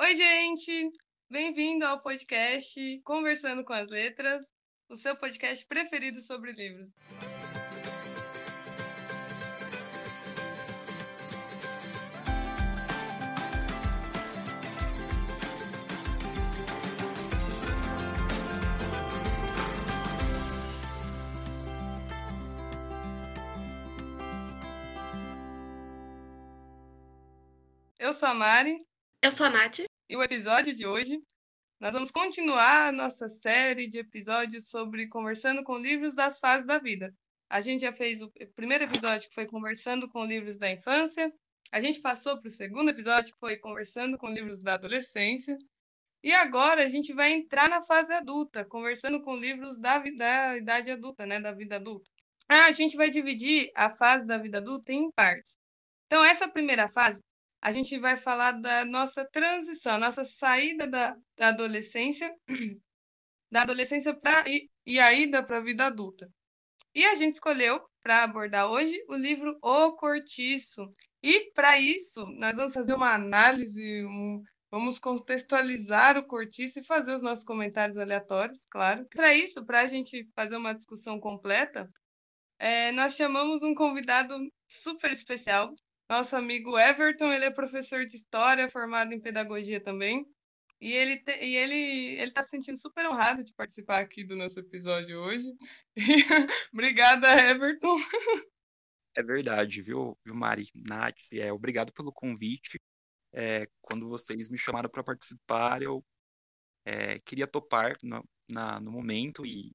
[0.00, 0.92] Oi, gente!
[1.28, 4.46] Bem-vindo ao podcast Conversando com as Letras,
[4.88, 6.88] o seu podcast preferido sobre livros.
[27.98, 28.87] Eu sou a Mari.
[29.20, 29.80] Eu sou a Nath.
[30.08, 31.20] E o episódio de hoje,
[31.80, 36.78] nós vamos continuar a nossa série de episódios sobre conversando com livros das fases da
[36.78, 37.12] vida.
[37.50, 41.32] A gente já fez o primeiro episódio que foi conversando com livros da infância.
[41.72, 45.58] A gente passou para o segundo episódio que foi conversando com livros da adolescência.
[46.22, 50.92] E agora a gente vai entrar na fase adulta, conversando com livros da, da idade
[50.92, 52.08] adulta, né, da vida adulta.
[52.48, 55.56] Ah, a gente vai dividir a fase da vida adulta em partes.
[56.06, 57.20] Então, essa primeira fase
[57.60, 62.32] a gente vai falar da nossa transição, nossa saída da, da adolescência,
[63.50, 66.30] da adolescência para e, e a ida para a vida adulta.
[66.94, 70.82] E a gente escolheu para abordar hoje o livro O Cortiço.
[71.22, 77.16] E para isso, nós vamos fazer uma análise, um, vamos contextualizar o cortiço e fazer
[77.16, 79.06] os nossos comentários aleatórios, claro.
[79.10, 81.90] Para isso, para a gente fazer uma discussão completa,
[82.58, 85.72] é, nós chamamos um convidado super especial,
[86.08, 90.26] nosso amigo Everton, ele é professor de história, formado em pedagogia também.
[90.80, 94.36] E ele te, e ele ele está se sentindo super honrado de participar aqui do
[94.36, 95.52] nosso episódio hoje.
[96.72, 97.96] Obrigada, Everton.
[99.16, 101.18] É verdade, viu, viu Mari, Nath?
[101.32, 102.78] É, obrigado pelo convite.
[103.32, 106.04] É, quando vocês me chamaram para participar, eu
[106.84, 109.72] é, queria topar no, na, no momento e,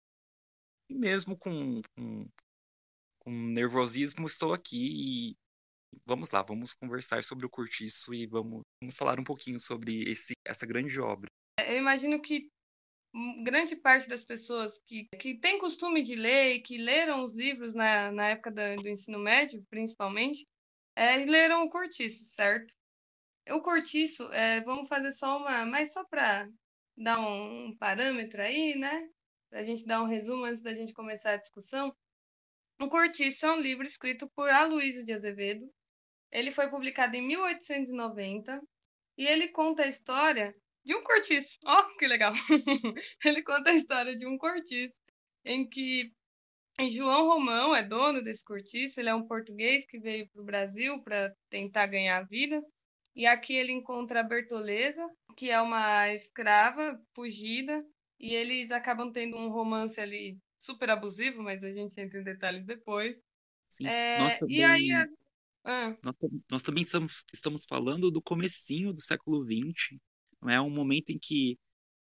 [0.90, 2.30] e mesmo com, com,
[3.20, 5.43] com nervosismo estou aqui e
[6.06, 10.34] vamos lá, vamos conversar sobre o Curtiço e vamos, vamos falar um pouquinho sobre esse,
[10.46, 11.28] essa grande obra.
[11.60, 12.50] Eu imagino que
[13.44, 17.74] grande parte das pessoas que, que tem costume de ler e que leram os livros
[17.74, 20.46] na, na época do ensino médio, principalmente,
[20.96, 22.74] é, leram o Cortiço, certo?
[23.50, 26.50] O Cortiço, é, vamos fazer só uma, mas só para
[26.98, 29.08] dar um, um parâmetro aí, né?
[29.50, 31.96] Para a gente dar um resumo antes da gente começar a discussão.
[32.82, 35.70] O Cortiço é um livro escrito por Aloysio de Azevedo,
[36.34, 38.60] ele foi publicado em 1890
[39.18, 41.60] e ele conta a história de um cortiço.
[41.66, 42.34] Ó, oh, que legal!
[43.24, 45.00] ele conta a história de um cortiço
[45.46, 46.12] em que
[46.90, 49.00] João Romão é dono desse cortiço.
[49.00, 52.62] Ele é um português que veio para o Brasil para tentar ganhar a vida.
[53.16, 55.08] E aqui ele encontra a Bertoleza,
[55.38, 57.86] que é uma escrava fugida,
[58.20, 62.66] e eles acabam tendo um romance ali super abusivo, mas a gente entra em detalhes
[62.66, 63.16] depois.
[63.70, 63.88] Sim.
[63.88, 64.90] É, Nossa, e aí
[65.66, 65.96] ah.
[66.03, 66.16] Nós,
[66.51, 69.97] nós também estamos, estamos falando do comecinho do século XX,
[70.47, 71.57] é um momento em que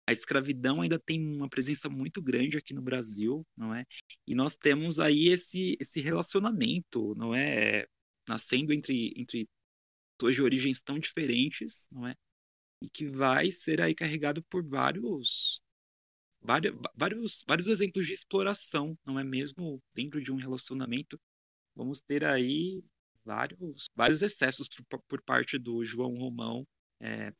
[0.06, 3.84] a escravidão ainda tem uma presença muito grande aqui no Brasil, não é?
[4.26, 7.86] E nós temos aí esse, esse relacionamento, não é?
[8.28, 9.48] Nascendo entre, entre
[10.18, 12.16] pessoas de origens tão diferentes, não é?
[12.80, 15.62] E que vai ser aí carregado por vários,
[16.40, 19.80] vários, vários, vários exemplos de exploração, não é mesmo?
[19.94, 21.20] Dentro de um relacionamento,
[21.76, 22.82] vamos ter aí
[23.24, 26.66] vários, vários excessos por, por parte do João Romão
[27.00, 27.32] é,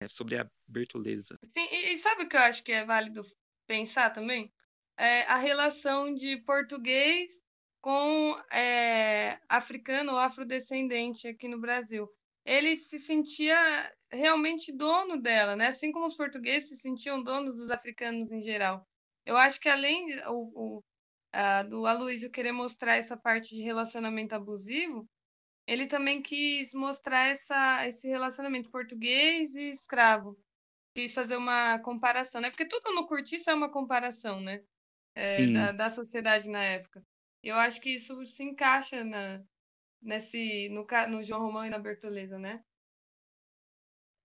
[0.00, 1.38] é, sobre a Bertoleza.
[1.56, 3.24] Sim, e, e, sabe o que eu acho que é válido
[3.66, 4.52] pensar também?
[4.98, 7.32] É a relação de português
[7.80, 12.08] com é, africano ou afrodescendente aqui no Brasil.
[12.44, 13.56] Ele se sentia
[14.10, 15.68] realmente dono dela, né?
[15.68, 18.86] Assim como os portugueses se sentiam donos dos africanos em geral.
[19.24, 20.84] Eu acho que além o, o
[21.36, 25.08] uh, do Aloysio querer mostrar essa parte de relacionamento abusivo,
[25.66, 30.38] ele também quis mostrar essa, esse relacionamento português e escravo.
[30.94, 32.48] Quis fazer uma comparação, né?
[32.50, 34.62] Porque tudo no Curtiço é uma comparação, né?
[35.14, 37.02] É, da, da, sociedade na época.
[37.42, 39.42] Eu acho que isso se encaixa na,
[40.00, 42.62] nesse, no, no João Romão e na Bertoleza, né?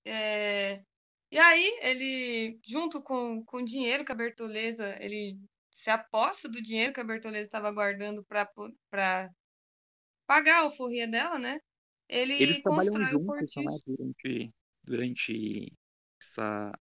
[0.05, 0.83] É,
[1.31, 5.39] e aí, ele, junto com, com o dinheiro que a Bertoleza, ele
[5.81, 9.29] se aposta do dinheiro que a Bertoleza estava guardando para
[10.27, 11.59] pagar a alforria dela, né?
[12.07, 14.51] Ele Eles trabalham juntos né, durante,
[14.83, 15.73] durante
[16.21, 16.71] essa.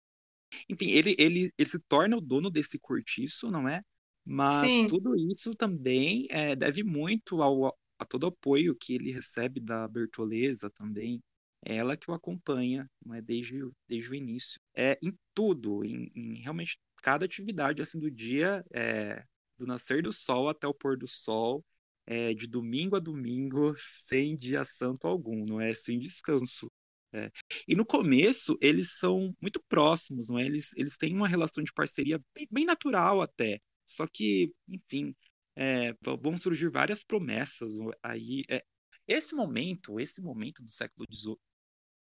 [0.68, 3.82] Enfim, ele, ele, ele se torna o dono desse cortiço, não é?
[4.24, 4.88] Mas Sim.
[4.88, 9.88] tudo isso também é, deve muito ao, a todo o apoio que ele recebe da
[9.88, 11.20] Bertoleza também.
[11.64, 14.60] É ela que o acompanha, não é desde, desde o início.
[14.74, 19.24] É em tudo, em, em realmente cada atividade assim do dia, é,
[19.58, 21.64] do nascer do sol até o pôr do sol,
[22.06, 23.74] é, de domingo a domingo,
[24.08, 25.74] sem dia santo algum, não é?
[25.74, 26.70] Sem descanso.
[27.12, 27.30] É.
[27.66, 30.44] E no começo, eles são muito próximos, não é?
[30.44, 33.58] Eles, eles têm uma relação de parceria bem, bem natural até.
[33.84, 35.14] Só que, enfim,
[35.56, 37.72] é, vão surgir várias promessas
[38.02, 38.44] aí.
[38.48, 38.64] É,
[39.08, 41.36] esse momento, esse momento do século XVIII,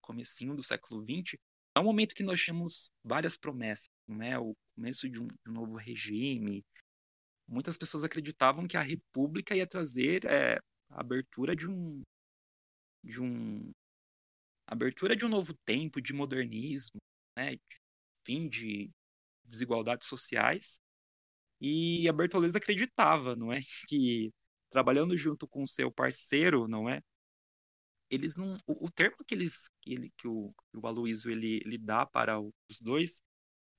[0.02, 1.38] comecinho do século XX,
[1.76, 4.38] é um momento que nós temos várias promessas, não é?
[4.38, 6.64] O começo de um, de um novo regime.
[7.46, 10.58] Muitas pessoas acreditavam que a República ia trazer é,
[10.90, 12.02] a abertura de um
[13.04, 13.72] de um
[14.66, 17.00] abertura de um novo tempo de modernismo,
[17.38, 17.56] né?
[17.56, 17.78] De
[18.26, 18.90] fim de
[19.44, 20.80] desigualdades sociais.
[21.60, 23.60] E a Bertoleza acreditava, não é,
[23.90, 24.32] que
[24.70, 27.02] trabalhando junto com seu parceiro, não é,
[28.10, 28.58] eles não.
[28.66, 32.40] O, o termo que eles que, ele, que o, o Aloysio ele, ele dá para
[32.40, 33.22] os dois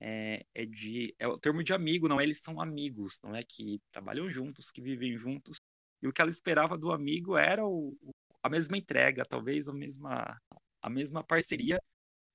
[0.01, 2.23] é, é, de é o termo de amigo, não é?
[2.23, 5.59] Eles são amigos, não é que trabalham juntos, que vivem juntos.
[6.01, 7.95] E o que ela esperava do amigo era o,
[8.43, 10.39] a mesma entrega, talvez a mesma
[10.81, 11.79] a mesma parceria,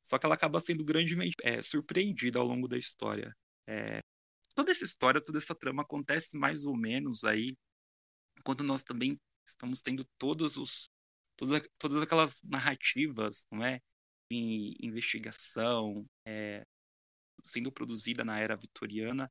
[0.04, 3.34] só que ela acaba sendo grandemente é, surpreendida ao longo da história.
[3.68, 4.00] É,
[4.54, 7.56] toda essa história, toda essa trama acontece mais ou menos aí,
[8.44, 10.90] quando nós também estamos tendo todos os
[11.36, 13.80] todas, todas aquelas narrativas, não é?
[14.30, 16.64] Em investigação, é,
[17.42, 19.30] sendo produzida na era vitoriana.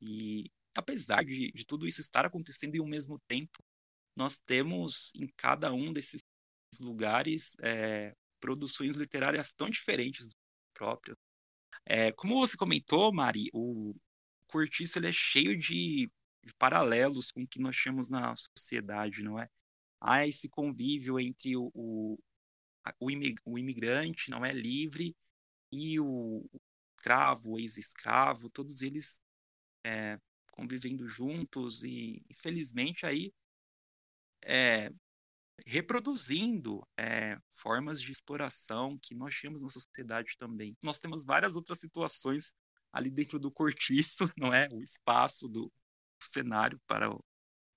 [0.00, 3.58] E apesar de, de tudo isso estar acontecendo em um mesmo tempo,
[4.16, 6.20] nós temos em cada um desses
[6.80, 10.28] lugares é, produções literárias tão diferentes
[10.74, 11.16] próprias.
[11.84, 13.94] É, como você comentou, Mari, o
[14.46, 16.10] Cortiço ele é cheio de,
[16.44, 19.48] de paralelos com o que nós temos na sociedade, não é?
[20.00, 22.18] há esse convívio entre o, o,
[23.44, 25.14] o imigrante, não é livre,
[25.70, 26.44] e o
[27.00, 29.20] escravo, ex-escravo, todos eles
[29.84, 30.18] é,
[30.52, 33.32] convivendo juntos e, infelizmente, aí
[34.44, 34.90] é,
[35.66, 40.76] reproduzindo é, formas de exploração que nós tínhamos na sociedade também.
[40.82, 42.52] Nós temos várias outras situações
[42.92, 44.68] ali dentro do cortiço, não é?
[44.72, 45.72] O espaço do
[46.20, 47.08] cenário para,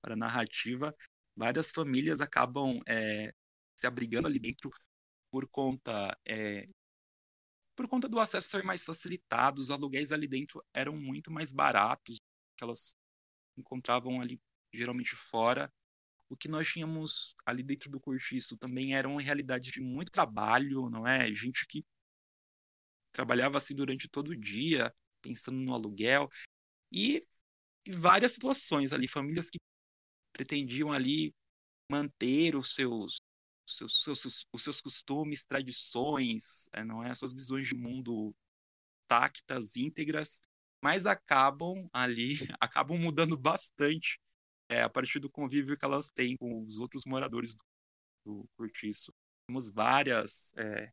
[0.01, 0.93] para a narrativa,
[1.35, 3.33] várias famílias acabam é,
[3.75, 4.69] se abrigando ali dentro
[5.31, 6.67] por conta é,
[7.75, 12.17] por conta do acesso ser mais facilitado, os aluguéis ali dentro eram muito mais baratos
[12.55, 12.93] que elas
[13.57, 14.39] encontravam ali
[14.71, 15.71] geralmente fora.
[16.29, 21.07] O que nós tínhamos ali dentro do cortiço também eram realidades de muito trabalho, não
[21.07, 21.31] é?
[21.33, 21.85] Gente que
[23.11, 26.29] trabalhava assim durante todo o dia, pensando no aluguel
[26.91, 27.21] e
[27.87, 29.59] várias situações ali, famílias que
[30.31, 31.33] pretendiam ali
[31.89, 33.21] manter os seus,
[33.65, 38.35] os seus, seus, os seus costumes, tradições, é, não é, suas visões de mundo
[39.07, 40.39] tactas, íntegras,
[40.81, 44.19] mas acabam ali, acabam mudando bastante
[44.69, 47.63] é, a partir do convívio que elas têm com os outros moradores do,
[48.25, 49.13] do cortiço.
[49.47, 50.91] Temos várias, é,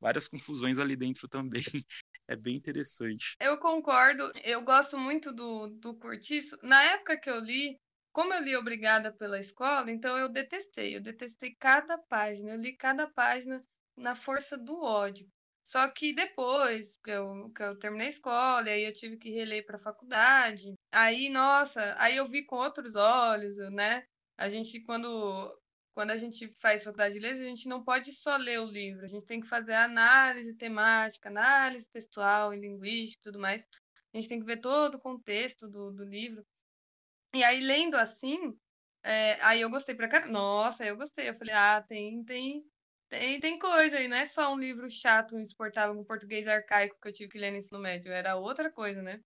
[0.00, 1.62] várias confusões ali dentro também.
[2.28, 3.34] É bem interessante.
[3.40, 4.30] Eu concordo.
[4.44, 6.56] Eu gosto muito do, do cortiço.
[6.62, 7.76] Na época que eu li,
[8.12, 10.96] como eu li Obrigada pela Escola, então eu detestei.
[10.96, 12.52] Eu detestei cada página.
[12.52, 13.64] Eu li cada página
[13.96, 15.28] na força do ódio.
[15.62, 19.30] Só que depois que eu, que eu terminei a escola, e aí eu tive que
[19.30, 20.74] reler para a faculdade.
[20.90, 24.04] Aí, nossa, aí eu vi com outros olhos, né?
[24.36, 25.60] A gente, quando,
[25.94, 29.04] quando a gente faz faculdade de letras, a gente não pode só ler o livro,
[29.04, 33.62] a gente tem que fazer análise temática, análise textual e linguística e tudo mais.
[34.12, 36.44] A gente tem que ver todo o contexto do, do livro.
[37.34, 38.38] E aí, lendo assim,
[39.02, 40.32] é, aí eu gostei pra caramba.
[40.32, 41.28] Nossa, eu gostei.
[41.28, 42.64] Eu falei, ah, tem, tem,
[43.08, 47.08] tem, tem coisa aí, não é só um livro chato, insuportável, com português arcaico que
[47.08, 49.20] eu tive que ler no ensino médio, era outra coisa, né?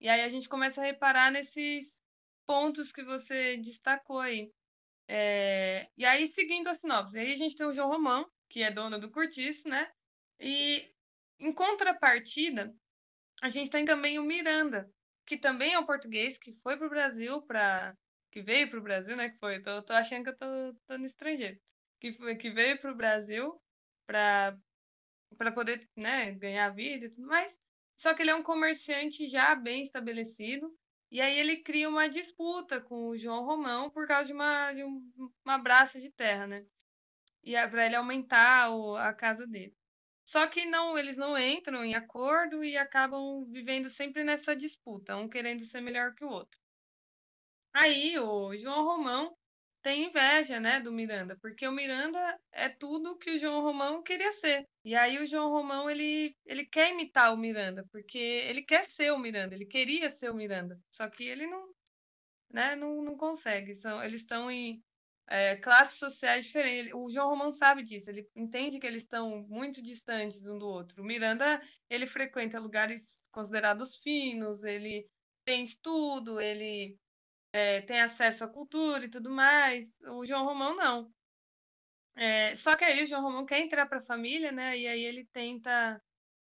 [0.00, 1.96] E aí a gente começa a reparar nesses
[2.46, 4.50] pontos que você destacou aí.
[5.08, 8.70] É, e aí, seguindo a sinopse, aí a gente tem o João Romão, que é
[8.70, 9.90] dono do Curtiço, né?
[10.40, 10.90] E
[11.38, 12.74] em contrapartida,
[13.42, 14.88] a gente tem também o Miranda,
[15.26, 17.96] que também é um português que foi para o Brasil para
[18.30, 19.28] que veio para o Brasil, né?
[19.30, 21.60] Que foi, tô, tô achando que eu tô, tô no estrangeiro,
[22.00, 23.60] que foi, que veio para o Brasil
[24.06, 24.56] para
[25.38, 27.54] para poder, né, ganhar vida e tudo mais.
[27.96, 30.74] Só que ele é um comerciante já bem estabelecido
[31.10, 34.84] e aí ele cria uma disputa com o João Romão por causa de uma de
[34.84, 35.10] um,
[35.44, 36.64] uma braça de terra, né?
[37.44, 39.74] E para ele aumentar o, a casa dele.
[40.32, 45.28] Só que não, eles não entram em acordo e acabam vivendo sempre nessa disputa, um
[45.28, 46.58] querendo ser melhor que o outro.
[47.74, 49.36] Aí o João Romão
[49.82, 52.18] tem inveja, né, do Miranda, porque o Miranda
[52.50, 54.66] é tudo que o João Romão queria ser.
[54.82, 59.12] E aí o João Romão ele ele quer imitar o Miranda, porque ele quer ser
[59.12, 61.74] o Miranda, ele queria ser o Miranda, só que ele não,
[62.50, 63.74] né, não, não consegue.
[63.74, 64.82] São, eles estão em
[65.32, 66.92] é, classes sociais diferentes.
[66.92, 71.02] O João Romão sabe disso, ele entende que eles estão muito distantes um do outro.
[71.02, 75.08] O Miranda, ele frequenta lugares considerados finos, ele
[75.42, 76.98] tem estudo, ele
[77.50, 79.88] é, tem acesso à cultura e tudo mais.
[80.06, 81.10] O João Romão não.
[82.14, 84.78] É, só que aí o João Romão quer entrar para a família, né?
[84.78, 85.98] E aí ele tenta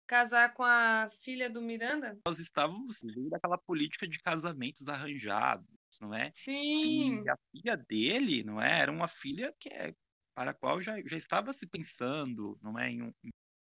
[0.08, 2.18] casar com a filha do Miranda.
[2.26, 6.30] Nós estávamos vendo aquela política de casamentos arranjados, não é?
[6.32, 7.22] Sim.
[7.22, 8.80] E a filha dele, não é?
[8.80, 9.94] Era uma filha que é
[10.34, 13.12] para a qual já, já estava se pensando, não é, em um,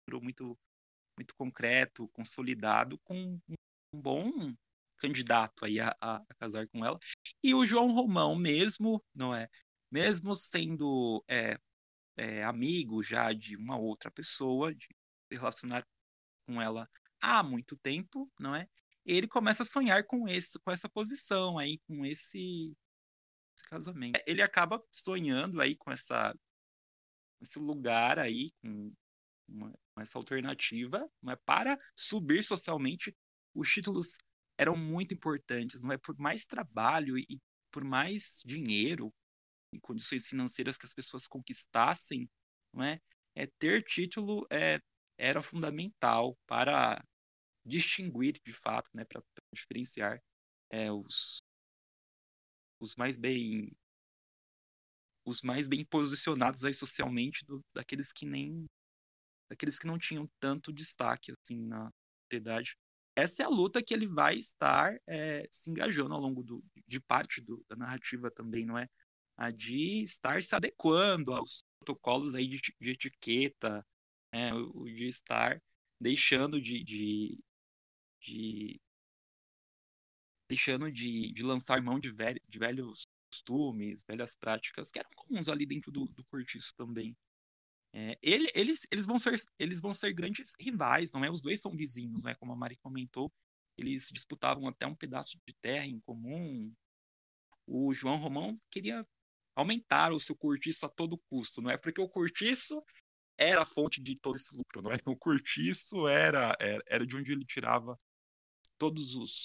[0.06, 0.58] futuro muito
[1.18, 3.40] muito concreto, consolidado, com
[3.94, 4.56] um bom
[4.98, 6.98] candidato aí a, a, a, casar com ela.
[7.44, 9.48] E o João Romão mesmo, não é?
[9.92, 11.60] Mesmo sendo é,
[12.18, 14.88] é, amigo já de uma outra pessoa, de
[15.32, 15.86] se relacionar
[16.48, 18.68] com ela há muito tempo, não é?
[19.06, 22.74] Ele começa a sonhar com esse, com essa posição aí, com esse,
[23.58, 24.22] esse casamento.
[24.26, 26.36] Ele acaba sonhando aí com essa
[27.42, 28.94] esse lugar aí, com
[29.48, 31.36] uma, com essa alternativa, não é?
[31.38, 33.16] Para subir socialmente,
[33.56, 34.18] os títulos
[34.58, 35.98] eram muito importantes, não é?
[35.98, 37.42] Por mais trabalho e
[37.72, 39.12] por mais dinheiro
[39.74, 42.30] e condições financeiras que as pessoas conquistassem,
[42.74, 43.00] não é?
[43.36, 44.80] é ter título é,
[45.18, 47.04] era fundamental para
[47.66, 50.22] distinguir de fato, né, para diferenciar
[50.70, 51.42] é, os,
[52.80, 53.72] os mais bem
[55.24, 58.66] os mais bem posicionados aí socialmente do, daqueles que nem
[59.50, 61.92] daqueles que não tinham tanto destaque assim na
[62.24, 62.76] sociedade.
[63.16, 67.00] Essa é a luta que ele vai estar é, se engajando ao longo do, de
[67.02, 68.88] parte do, da narrativa também, não é?
[69.36, 73.86] A de estar se adequando aos protocolos aí de, de etiqueta,
[74.32, 75.62] é, de estar
[76.00, 77.38] deixando de, de,
[78.22, 78.80] de
[80.50, 85.66] deixando de, de, lançar mão de, de, velhos costumes, velhas práticas que eram comuns ali
[85.66, 87.16] dentro do, do cortiço também.
[87.94, 91.32] É, ele, eles, eles, vão ser, eles vão ser grandes rivais, não é?
[91.32, 92.36] Os dois são vizinhos, não é?
[92.36, 93.32] Como a Mari comentou,
[93.78, 96.74] eles disputavam até um pedaço de terra em comum.
[97.66, 99.08] O João Romão queria
[99.56, 101.78] aumentar o seu cortiço a todo custo, não é?
[101.78, 102.82] Porque o cortiço
[103.38, 104.98] era a fonte de todo esse lucro, não é?
[105.06, 107.98] O cortiço era, era, era de onde ele tirava
[108.82, 109.44] todos os,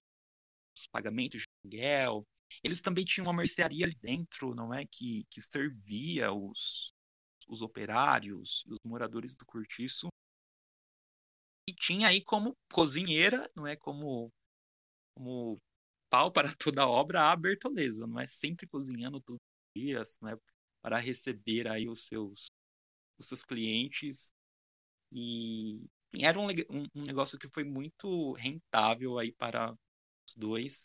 [0.74, 2.26] os pagamentos de aluguel.
[2.64, 4.86] Eles também tinham uma mercearia ali dentro, não é?
[4.86, 6.94] Que, que servia os,
[7.46, 10.08] os operários, os moradores do cortiço.
[11.68, 13.76] E tinha aí como cozinheira, não é?
[13.76, 14.32] Como,
[15.14, 15.60] como
[16.08, 18.26] pau para toda obra a Bertoleza, não é?
[18.26, 20.38] Sempre cozinhando todos os dias, não é?
[20.80, 22.46] Para receber aí os seus
[23.18, 24.32] os seus clientes.
[25.12, 25.84] E
[26.24, 30.82] era um, um, negócio que foi muito rentável aí para os dois.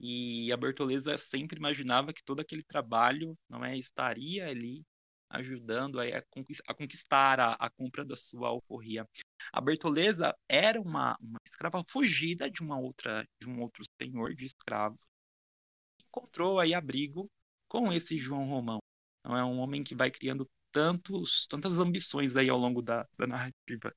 [0.00, 4.84] E a Bertoleza sempre imaginava que todo aquele trabalho não é estaria ali
[5.30, 9.08] ajudando a, a conquistar a, a, compra da sua alforria.
[9.52, 14.46] A Bertoleza era uma, uma escrava fugida de uma outra de um outro senhor de
[14.46, 15.00] escravos.
[16.08, 17.30] Encontrou aí abrigo
[17.68, 18.78] com esse João Romão.
[19.24, 23.26] Não é um homem que vai criando tantos, tantas ambições aí ao longo da, da
[23.26, 23.94] narrativa.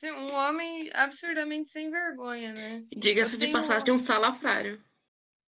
[0.00, 2.86] Sim, um homem absurdamente sem vergonha, né?
[2.96, 3.96] Diga-se de passagem, um...
[3.96, 4.82] um salafrário.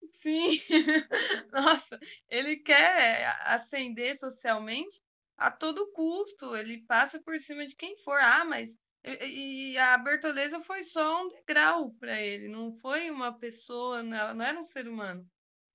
[0.05, 0.59] Sim,
[1.51, 5.01] nossa, ele quer ascender socialmente
[5.35, 8.19] a todo custo, ele passa por cima de quem for.
[8.19, 8.69] Ah, mas
[9.03, 14.45] e a Bertoleza foi só um degrau para ele, não foi uma pessoa, ela não
[14.45, 15.27] era um ser humano.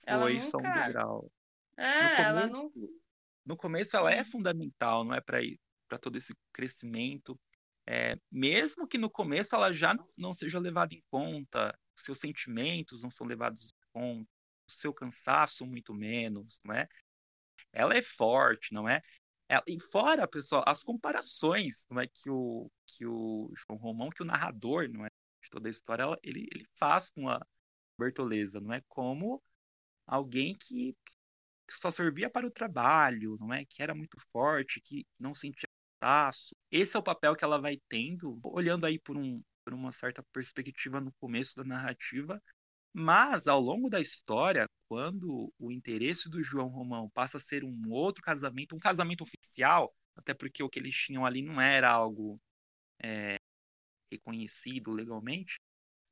[0.04, 0.40] Foi ela nunca...
[0.40, 1.32] só um degrau.
[1.76, 2.72] É, ela não
[3.44, 7.36] no começo ela é fundamental, não é para todo esse crescimento.
[7.90, 13.02] É, mesmo que no começo ela já não, não seja levada em conta, seus sentimentos
[13.02, 14.30] não são levados em conta,
[14.68, 16.86] o seu cansaço muito menos, não é?
[17.72, 19.00] Ela é forte, não é?
[19.48, 24.22] Ela, e fora, pessoal, as comparações, não é que o que o João Romão, que
[24.22, 25.08] o narrador, não é,
[25.42, 27.40] de toda a história, ela, ele, ele faz com a
[27.98, 29.42] Bertoleza, não é como
[30.06, 30.94] alguém que,
[31.66, 33.64] que só servia para o trabalho, não é?
[33.64, 35.68] Que era muito forte, que não sentia
[36.00, 36.54] taço.
[36.70, 40.22] Esse é o papel que ela vai tendo, olhando aí por, um, por uma certa
[40.32, 42.40] perspectiva no começo da narrativa,
[42.92, 47.82] mas ao longo da história, quando o interesse do João Romão passa a ser um
[47.88, 52.40] outro casamento, um casamento oficial, até porque o que eles tinham ali não era algo
[53.02, 53.36] é,
[54.10, 55.58] reconhecido legalmente,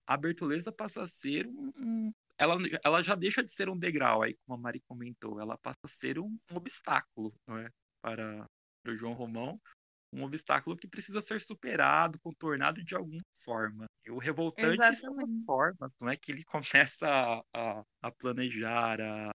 [0.06, 4.22] a Bertoleza passa a ser um, um, ela, ela já deixa de ser um degrau,
[4.22, 7.68] aí como a Mari comentou, ela passa a ser um, um obstáculo, não é?
[8.00, 8.46] Para,
[8.82, 9.60] para o João Romão,
[10.16, 13.86] um obstáculo que precisa ser superado, contornado de alguma forma.
[14.04, 14.98] E o revoltante Exatamente.
[14.98, 16.16] são as formas, não é?
[16.16, 16.44] Que ele
[16.98, 19.30] começa a, a, a planejar, a,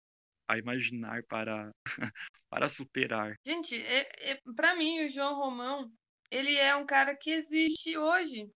[0.48, 1.70] a imaginar, para,
[2.48, 3.34] para superar.
[3.44, 5.90] Gente, é, é, para mim, o João Romão,
[6.30, 8.48] ele é um cara que existe hoje.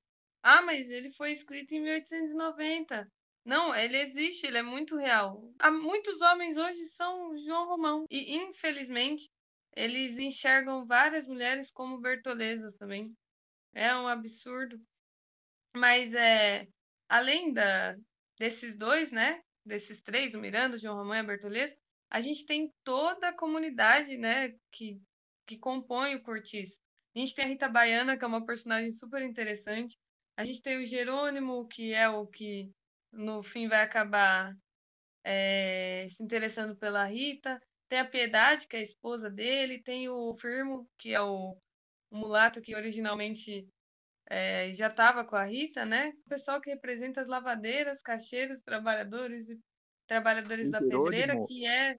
[0.43, 3.09] Ah, mas ele foi escrito em 1890.
[3.45, 5.53] Não, ele existe, ele é muito real.
[5.59, 8.05] Há muitos homens hoje são João Romão.
[8.09, 9.29] E, infelizmente,
[9.75, 13.15] eles enxergam várias mulheres como Bertolezas também.
[13.73, 14.81] É um absurdo.
[15.75, 16.67] Mas é
[17.09, 17.97] além da,
[18.39, 19.43] desses dois, né?
[19.65, 21.77] Desses três, o Miranda, o João Romão e a Bertoleza,
[22.11, 24.55] a gente tem toda a comunidade, né?
[24.71, 25.01] Que,
[25.47, 26.79] que compõe o Cortiço.
[27.15, 29.99] A gente tem a Rita Baiana, que é uma personagem super interessante.
[30.37, 32.71] A gente tem o Jerônimo, que é o que
[33.13, 34.55] no fim vai acabar
[35.25, 37.61] é, se interessando pela Rita.
[37.93, 39.83] Tem a Piedade, que é a esposa dele.
[39.83, 41.55] Tem o Firmo, que é o,
[42.11, 43.69] o mulato que originalmente
[44.31, 46.11] é, já estava com a Rita, né?
[46.25, 49.61] O pessoal que representa as lavadeiras, caixeiros, trabalhadores e
[50.07, 51.95] trabalhadores da pedreira, que é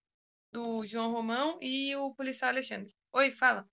[0.52, 2.92] do João Romão e o policial Alexandre.
[3.12, 3.64] Oi, fala.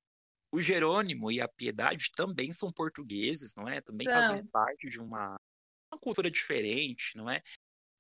[0.53, 3.81] O Jerônimo e a Piedade também são portugueses, não é?
[3.81, 5.41] Também fazem parte de uma,
[5.91, 7.41] uma cultura diferente, não é?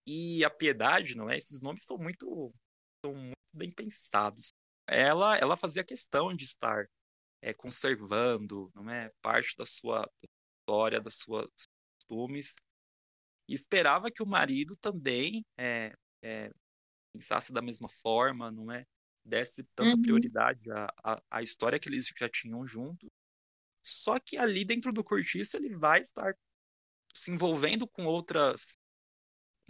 [0.06, 1.38] E a Piedade, não é?
[1.38, 2.52] Esses nomes são muito,
[3.04, 4.52] são muito bem pensados.
[4.86, 6.88] Ela, ela fazia questão de estar
[7.42, 10.08] é, conservando, não é, parte da sua
[10.60, 11.48] história, das suas
[11.98, 12.54] costumes,
[13.48, 16.50] e esperava que o marido também é, é,
[17.12, 18.84] pensasse da mesma forma, não é?
[19.24, 20.02] Desse tanta uhum.
[20.02, 23.06] prioridade à, à, à, história que eles já tinham junto.
[23.84, 26.34] Só que ali dentro do cortiço ele vai estar
[27.14, 28.78] se envolvendo com outras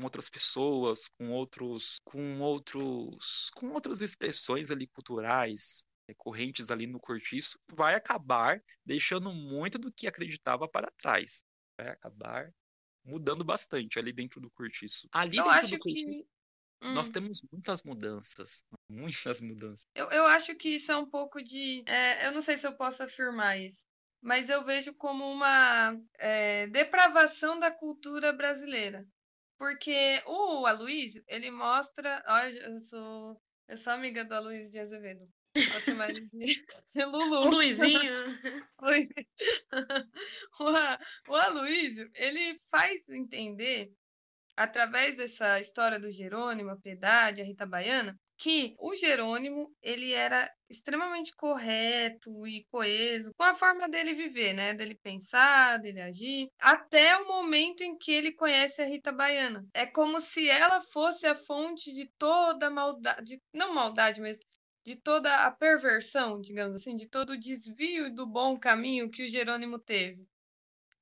[0.01, 5.85] com outras pessoas, com outros com outros com outras expressões ali culturais,
[6.17, 11.45] correntes ali no cortiço, vai acabar deixando muito do que acreditava para trás.
[11.79, 12.53] Vai acabar
[13.05, 15.07] mudando bastante ali dentro do cortiço.
[15.13, 16.29] Ali eu dentro acho do cortiço, que
[16.83, 16.95] hum.
[16.95, 19.87] nós temos muitas mudanças, muitas mudanças.
[19.95, 22.75] Eu, eu acho que isso é um pouco de, é, eu não sei se eu
[22.75, 23.87] posso afirmar isso,
[24.21, 29.07] mas eu vejo como uma é, depravação da cultura brasileira.
[29.61, 32.25] Porque o Aloysio, ele mostra.
[32.27, 35.29] Olha, eu sou, eu sou amiga do Aloysio de Azevedo.
[35.53, 36.65] Posso chamar ele de
[37.05, 37.45] Lulu.
[37.47, 38.01] O Luizinho.
[38.81, 39.27] Luizinho.
[40.59, 43.93] o, o Aloysio, ele faz entender,
[44.57, 50.51] através dessa história do Jerônimo, a Piedade, a Rita Baiana, que o Jerônimo ele era
[50.67, 54.73] extremamente correto e coeso com a forma dele viver, né?
[54.73, 59.67] Dele pensar, dele agir, até o momento em que ele conhece a Rita Baiana.
[59.75, 64.39] É como se ela fosse a fonte de toda a maldade, não maldade, mas
[64.87, 69.29] de toda a perversão, digamos assim, de todo o desvio do bom caminho que o
[69.29, 70.27] Jerônimo teve.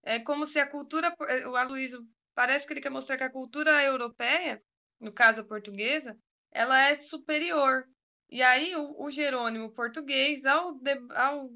[0.02, 3.30] É como se a cultura, eh, o Aloysio parece que ele quer mostrar que a
[3.30, 4.60] cultura europeia,
[4.98, 6.18] no caso a portuguesa,
[6.52, 7.84] ela é superior.
[8.30, 11.50] E aí o, o Jerônimo português, ao, de, ao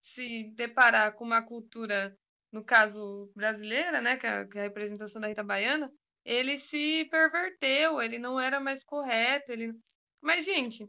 [0.00, 2.16] se deparar com uma cultura,
[2.52, 5.90] no caso brasileira, né, que é, que é a representação da Rita Baiana,
[6.24, 9.72] ele se perverteu, ele não era mais correto, ele...
[10.20, 10.88] Mas, gente,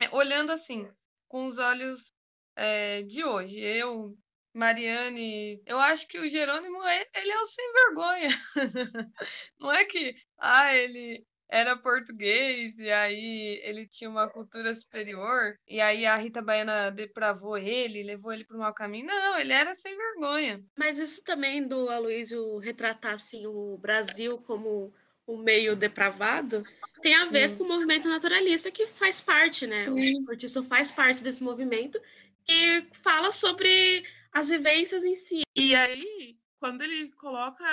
[0.00, 0.90] é, olhando assim,
[1.28, 2.12] com os olhos
[2.56, 4.16] é, de hoje, eu,
[4.54, 6.78] Mariane, eu acho que o Jerônimo,
[7.14, 8.28] ele é o sem vergonha.
[9.58, 15.82] Não é que, ah, ele era português e aí ele tinha uma cultura superior e
[15.82, 19.06] aí a Rita Baiana depravou ele, levou ele para o mau caminho.
[19.06, 20.64] Não, ele era sem vergonha.
[20.74, 24.94] Mas isso também do Aloysio retratar assim o Brasil como
[25.26, 26.62] o meio depravado,
[27.00, 29.88] tem a ver com o movimento naturalista que faz parte, né?
[29.88, 32.00] O cortiço faz parte desse movimento
[32.44, 35.42] que fala sobre as vivências em si.
[35.54, 37.64] E aí, quando ele coloca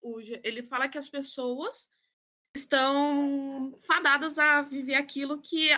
[0.00, 1.88] o, ele fala que as pessoas
[2.60, 5.70] estão fadadas a viver aquilo que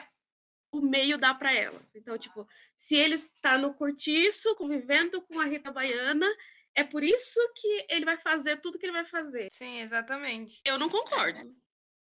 [0.72, 1.82] o meio dá para elas.
[1.94, 6.26] Então, tipo, se ele está no cortiço, convivendo com a Rita Baiana,
[6.74, 9.48] é por isso que ele vai fazer tudo que ele vai fazer.
[9.52, 10.60] Sim, exatamente.
[10.64, 11.54] Eu não concordo.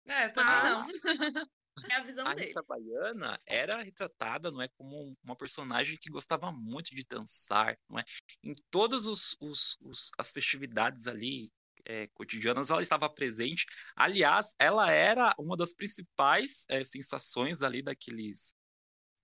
[0.06, 0.87] É, também mas...
[0.87, 1.44] não.
[1.90, 2.48] É a visão a dele.
[2.48, 7.98] Rita Baiana era retratada, não é, como uma personagem que gostava muito de dançar, não
[7.98, 8.04] é?
[8.44, 11.50] Em todas os, os, os, as festividades ali
[11.87, 13.66] é, cotidianas, ela estava presente.
[13.94, 18.55] Aliás, ela era uma das principais é, sensações ali daqueles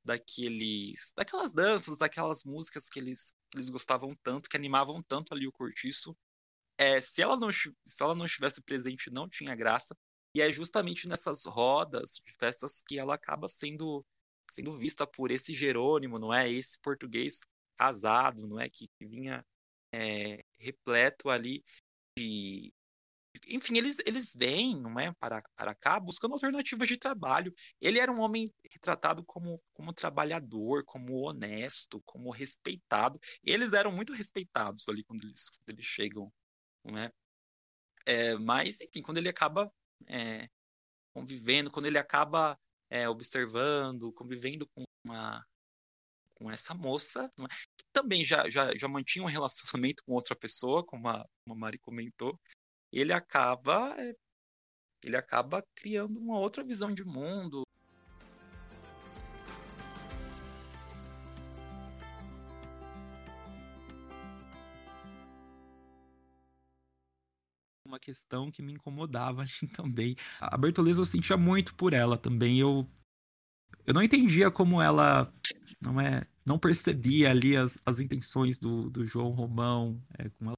[0.02, 5.52] daqueles daquelas danças, daquelas músicas que eles, eles gostavam tanto, que animavam tanto ali o
[5.52, 6.16] cortiço.
[6.78, 9.96] É, se ela não se ela não estivesse presente, não tinha graça.
[10.34, 14.04] E é justamente nessas rodas de festas que ela acaba sendo
[14.50, 16.50] sendo vista por esse Jerônimo, não é?
[16.50, 17.40] Esse português
[17.76, 18.68] casado, não é?
[18.68, 19.44] Que, que vinha
[19.92, 21.64] é, repleto ali
[22.20, 22.72] de,
[23.48, 27.54] enfim, eles, eles vêm não é, para, para cá buscando alternativas de trabalho.
[27.80, 33.20] Ele era um homem retratado como, como trabalhador, como honesto, como respeitado.
[33.44, 36.32] Eles eram muito respeitados ali quando eles, quando eles chegam,
[36.84, 37.12] não é?
[38.06, 39.72] é mas, enfim, quando ele acaba
[40.08, 40.48] é,
[41.14, 42.58] convivendo, quando ele acaba
[42.90, 45.44] é, observando, convivendo com uma
[46.40, 47.48] com essa moça, é?
[47.76, 51.58] que também já, já, já mantinha um relacionamento com outra pessoa, como a, como a
[51.58, 52.40] Mari comentou,
[52.90, 54.14] ele acaba é,
[55.04, 57.62] ele acaba criando uma outra visão de mundo.
[67.86, 70.16] Uma questão que me incomodava assim, também.
[70.40, 72.58] A Bertoleza eu sentia muito por ela também.
[72.58, 72.88] Eu
[73.86, 75.32] eu não entendia como ela
[75.80, 80.56] não é não percebia ali as, as intenções do, do João Romão, é, com ela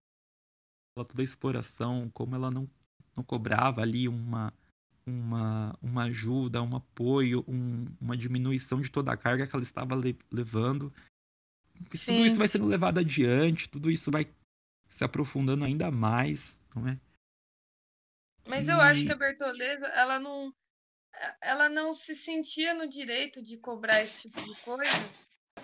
[0.95, 2.69] toda a exploração, como ela não,
[3.15, 4.53] não cobrava ali uma,
[5.07, 9.95] uma, uma ajuda, um apoio, um, uma diminuição de toda a carga que ela estava
[9.95, 10.93] le levando.
[11.95, 12.17] Sim.
[12.17, 14.27] Tudo isso vai sendo levado adiante, tudo isso vai
[14.89, 16.99] se aprofundando ainda mais, não é?
[18.47, 18.71] Mas e...
[18.71, 20.55] eu acho que a Bertoleza, ela não,
[21.41, 24.91] ela não se sentia no direito de cobrar esse tipo de coisa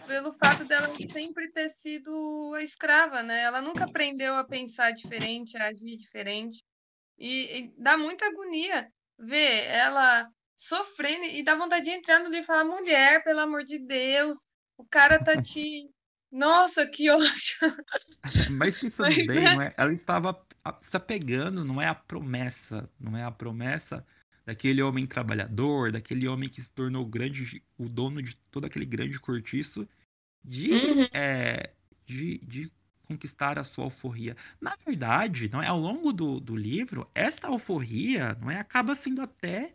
[0.06, 3.42] pelo fato dela sempre ter sido a escrava, né?
[3.42, 6.62] Ela nunca aprendeu a pensar diferente, a agir diferente.
[7.18, 12.42] E, e dá muita agonia ver ela sofrendo e dá vontade de entrar no livro
[12.42, 14.38] e falar: mulher, pelo amor de Deus,
[14.76, 15.88] o cara tá te.
[16.30, 17.74] Nossa, que ótimo!
[18.50, 19.68] Mas pensando Mas, bem, é...
[19.68, 19.74] é?
[19.78, 20.46] ela estava
[20.82, 24.06] se apegando, não é a promessa, não é a promessa
[24.48, 29.20] daquele homem trabalhador, daquele homem que se tornou grande, o dono de todo aquele grande
[29.20, 29.87] cortiço,
[30.42, 31.06] de, uhum.
[31.12, 31.74] é,
[32.06, 32.72] de, de,
[33.04, 34.34] conquistar a sua alforria.
[34.58, 39.20] Na verdade, não é ao longo do, do livro, essa alforria não é acaba sendo
[39.20, 39.74] até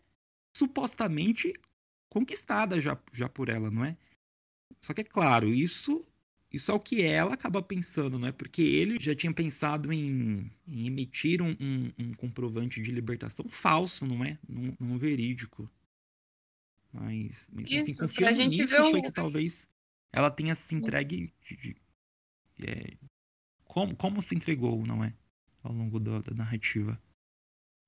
[0.57, 1.53] supostamente
[2.09, 3.95] conquistada já, já por ela, não é?
[4.81, 6.03] Só que é claro, isso
[6.53, 8.31] isso é o que ela acaba pensando, não é?
[8.31, 14.05] Porque ele já tinha pensado em, em emitir um, um, um, comprovante de libertação falso,
[14.05, 14.37] não é?
[14.47, 15.67] Num verídico.
[16.93, 19.67] Mas, mas assim, Isso, assim, a gente nisso, foi que talvez
[20.11, 21.81] ela tenha se entregue de, de,
[22.67, 22.95] é,
[23.65, 25.11] como, como se entregou, não é?
[25.63, 27.01] Ao longo da, da narrativa.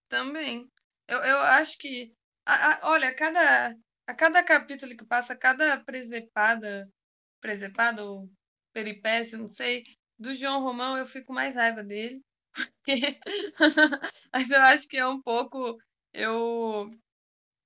[0.10, 0.68] Também.
[1.08, 2.16] Eu, eu acho que.
[2.48, 6.92] A, a, olha, cada, a cada capítulo que passa, cada presepada,
[7.40, 8.28] presepado,
[8.76, 9.84] peripécia, não sei.
[10.20, 12.22] Do João Romão eu fico mais raiva dele.
[14.34, 15.78] Mas eu acho que é um pouco.
[16.14, 16.92] Eu,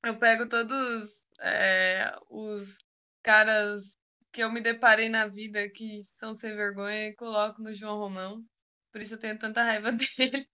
[0.04, 1.10] eu pego todos
[1.41, 2.78] é, os
[3.24, 3.84] caras
[4.32, 8.43] que eu me deparei na vida que são sem vergonha e coloco no João Romão.
[8.91, 10.48] Por isso eu tenho tanta raiva dele.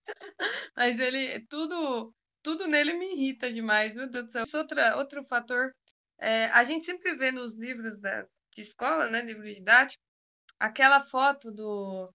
[0.76, 1.46] Mas ele.
[1.48, 4.44] Tudo, tudo nele me irrita demais, meu Deus do céu.
[4.54, 5.74] Outra, outro fator.
[6.18, 10.02] É, a gente sempre vê nos livros da, de escola, né, livro didático,
[10.60, 12.12] aquela foto do,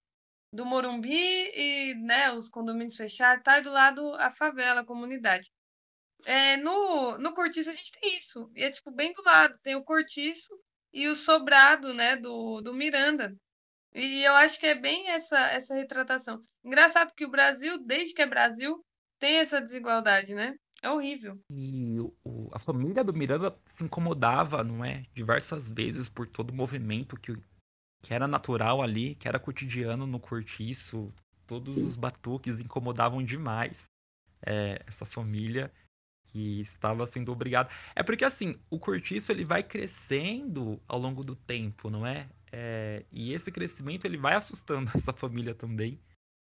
[0.53, 5.51] do Morumbi e né, os condomínios fechados, tá aí do lado a favela, a comunidade.
[6.25, 9.75] É, no, no Cortiço a gente tem isso, e é tipo bem do lado, tem
[9.75, 10.53] o Cortiço
[10.93, 13.35] e o Sobrado, né, do, do Miranda.
[13.93, 16.43] E eu acho que é bem essa, essa retratação.
[16.63, 18.83] Engraçado que o Brasil, desde que é Brasil,
[19.19, 20.55] tem essa desigualdade, né?
[20.81, 21.39] É horrível.
[21.49, 25.03] E o, a família do Miranda se incomodava, não é?
[25.13, 27.35] Diversas vezes por todo o movimento que
[28.01, 31.13] que era natural ali, que era cotidiano no cortiço.
[31.45, 33.89] Todos os batuques incomodavam demais
[34.45, 35.71] é, essa família
[36.31, 37.69] que estava sendo obrigada.
[37.95, 42.29] É porque assim, o cortiço ele vai crescendo ao longo do tempo, não é?
[42.51, 43.05] é?
[43.11, 45.99] E esse crescimento ele vai assustando essa família também.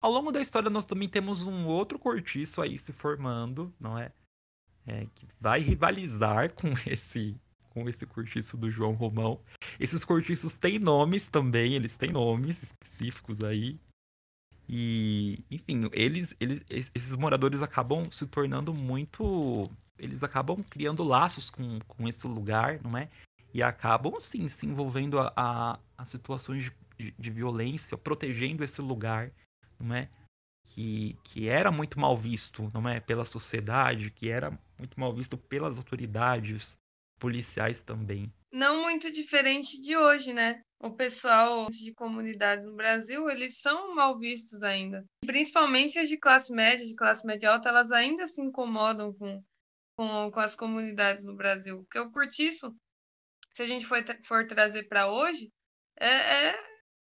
[0.02, 4.12] Ao longo da história nós também temos um outro cortiço aí se formando, não é?
[4.86, 7.36] é que vai rivalizar com esse
[7.70, 9.40] com esse cortiço do João Romão.
[9.78, 13.78] Esses cortiços têm nomes também, eles têm nomes específicos aí.
[14.68, 19.68] E, enfim, eles, eles, esses moradores acabam se tornando muito.
[19.98, 23.08] Eles acabam criando laços com, com esse lugar, não é?
[23.52, 29.32] E acabam, sim, se envolvendo a, a, a situações de, de, violência, protegendo esse lugar,
[29.78, 30.08] não é?
[30.68, 33.00] Que, que era muito mal visto, não é?
[33.00, 36.78] Pela sociedade, que era muito mal visto pelas autoridades,
[37.20, 38.32] policiais também.
[38.50, 40.60] Não muito diferente de hoje, né?
[40.80, 45.04] O pessoal de comunidades no Brasil, eles são mal vistos ainda.
[45.24, 49.44] Principalmente as de classe média, de classe média alta, elas ainda se incomodam com,
[49.96, 51.86] com, com as comunidades no Brasil.
[51.94, 52.74] O cortiço,
[53.54, 55.52] se a gente for, for trazer para hoje,
[56.00, 56.54] é, é,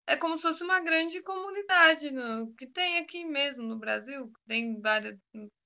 [0.08, 4.80] é como se fosse uma grande comunidade no, que tem aqui mesmo no Brasil, tem
[4.82, 5.18] várias,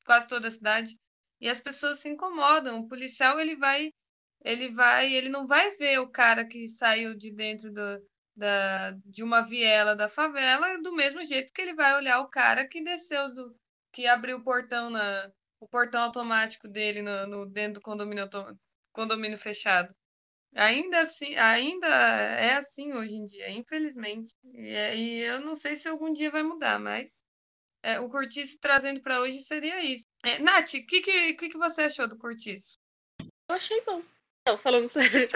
[0.06, 0.96] quase toda a cidade,
[1.42, 2.80] e as pessoas se incomodam.
[2.80, 3.92] O policial ele vai,
[4.48, 8.02] ele vai, ele não vai ver o cara que saiu de dentro do,
[8.36, 12.68] da, de uma viela da favela do mesmo jeito que ele vai olhar o cara
[12.68, 13.56] que desceu do,
[13.92, 18.30] que abriu o portão na, o portão automático dele no, no dentro do condomínio,
[18.94, 19.94] condomínio fechado.
[20.56, 24.34] Ainda assim, ainda é assim hoje em dia, infelizmente.
[24.54, 27.12] E, é, e eu não sei se algum dia vai mudar, mas
[27.84, 30.06] é, o Cortiço trazendo para hoje seria isso.
[30.24, 32.78] É, Nath, o que, que, que, que você achou do Cortiço?
[33.50, 34.02] Eu achei bom.
[34.48, 35.30] Não, falando sério.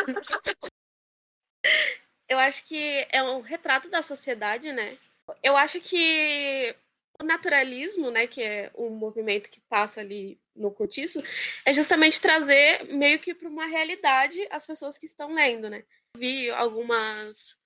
[2.29, 4.97] eu acho que é um retrato da sociedade, né?
[5.43, 6.73] Eu acho que
[7.19, 11.21] o naturalismo, né, que é o movimento que passa ali no cortiço,
[11.65, 15.83] é justamente trazer meio que para uma realidade as pessoas que estão lendo, né?
[16.17, 17.57] Vi algumas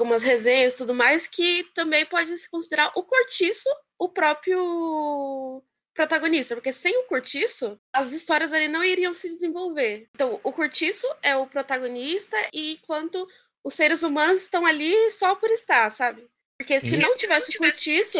[0.00, 5.60] algumas resenhas tudo mais que também pode se considerar o cortiço o próprio
[5.98, 10.08] protagonista, porque sem o cortiço, as histórias ali não iriam se desenvolver.
[10.14, 13.28] Então, o cortiço é o protagonista e enquanto
[13.64, 16.30] os seres humanos estão ali só por estar, sabe?
[16.56, 18.16] Porque se não tivesse o cortiço,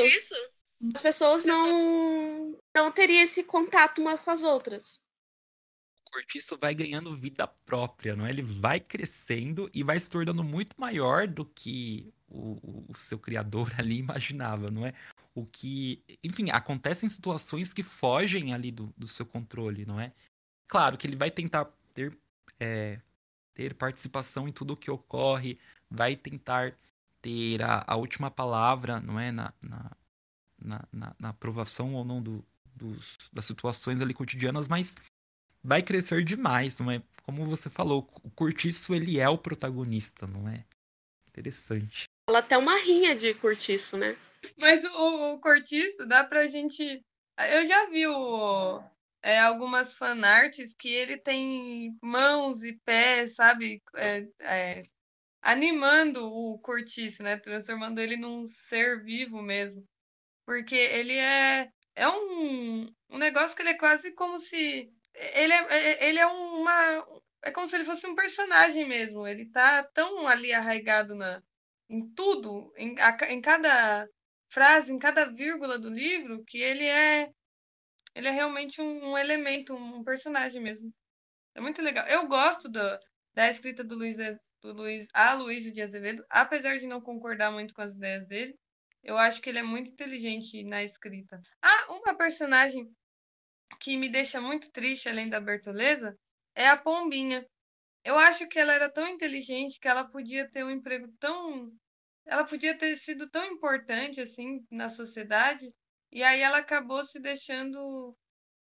[0.93, 5.01] as pessoas não, não teriam esse contato umas com as outras.
[6.05, 8.31] O cortiço vai ganhando vida própria, não é?
[8.31, 13.71] Ele vai crescendo e vai se tornando muito maior do que o, o seu criador
[13.79, 14.93] ali imaginava, não é?
[15.39, 20.13] O que, enfim, acontece em situações que fogem ali do, do seu controle, não é?
[20.67, 22.17] Claro que ele vai tentar ter,
[22.59, 23.01] é,
[23.55, 25.57] ter participação em tudo o que ocorre,
[25.89, 26.77] vai tentar
[27.23, 29.31] ter a, a última palavra, não é?
[29.31, 29.91] Na, na,
[30.59, 34.97] na, na, na aprovação ou não do, dos, das situações ali cotidianas, mas
[35.63, 37.01] vai crescer demais, não é?
[37.23, 40.65] Como você falou, o Curtiço ele é o protagonista, não é?
[41.29, 42.07] Interessante.
[42.29, 44.17] Ela até uma rinha de Curtiço, né?
[44.61, 47.03] Mas o, o Curtiço dá pra gente.
[47.39, 48.83] Eu já vi o,
[49.23, 53.83] é, algumas fanarts que ele tem mãos e pés, sabe?
[53.97, 54.83] É, é,
[55.43, 57.37] animando o Curtiço, né?
[57.37, 59.85] Transformando ele num ser vivo mesmo.
[60.47, 64.91] Porque ele é, é um, um negócio que ele é quase como se.
[65.15, 67.07] Ele é, é, ele é uma.
[67.43, 69.27] É como se ele fosse um personagem mesmo.
[69.27, 71.43] Ele tá tão ali arraigado na,
[71.89, 72.97] em tudo, em,
[73.29, 74.09] em cada
[74.49, 77.31] frase, em cada vírgula do livro, que ele é.
[78.15, 80.93] Ele é realmente um, um elemento, um personagem mesmo.
[81.55, 82.07] É muito legal.
[82.07, 82.81] Eu gosto do,
[83.35, 84.17] da escrita do Luiz,
[84.61, 88.59] do Luiz a Luiz de Azevedo, apesar de não concordar muito com as ideias dele.
[89.03, 91.41] Eu acho que ele é muito inteligente na escrita.
[91.63, 92.91] Ah, uma personagem
[93.81, 96.19] que me deixa muito triste, além da Bertoleza,
[96.55, 97.47] é a Pombinha.
[98.05, 101.73] Eu acho que ela era tão inteligente que ela podia ter um emprego tão.
[102.29, 105.73] Ela podia ter sido tão importante assim na sociedade,
[106.13, 108.17] e aí ela acabou se deixando.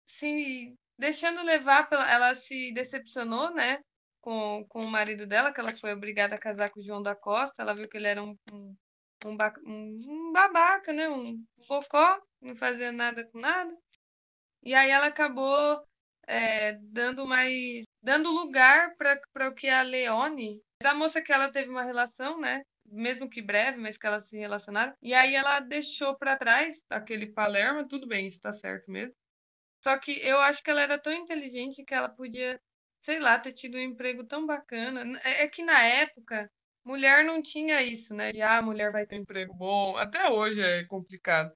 [0.05, 2.09] se deixando levar pela.
[2.11, 3.79] Ela se decepcionou, né?
[4.21, 7.15] Com, com o marido dela, que ela foi obrigada a casar com o João da
[7.15, 7.61] Costa.
[7.61, 8.75] Ela viu que ele era um, um
[9.25, 9.37] um,
[10.31, 11.07] ba babaca, né?
[11.09, 13.75] Um bocó, não fazia nada com nada.
[14.63, 15.81] E aí ela acabou
[16.27, 17.85] é, dando mais.
[18.01, 22.63] dando lugar para o que a Leone, da moça que ela teve uma relação, né?
[22.93, 24.93] Mesmo que breve, mas que elas se relacionaram.
[25.01, 29.15] E aí ela deixou para trás aquele Palermo, tudo bem, isso tá certo mesmo.
[29.83, 32.59] Só que eu acho que ela era tão inteligente que ela podia,
[33.01, 35.19] sei lá, ter tido um emprego tão bacana.
[35.23, 36.49] É, é que na época
[36.85, 38.31] mulher não tinha isso, né?
[38.31, 39.97] De ah, mulher vai ter emprego bom.
[39.97, 41.53] Até hoje é complicado.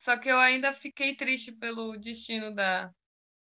[0.00, 2.92] Só que eu ainda fiquei triste pelo destino da,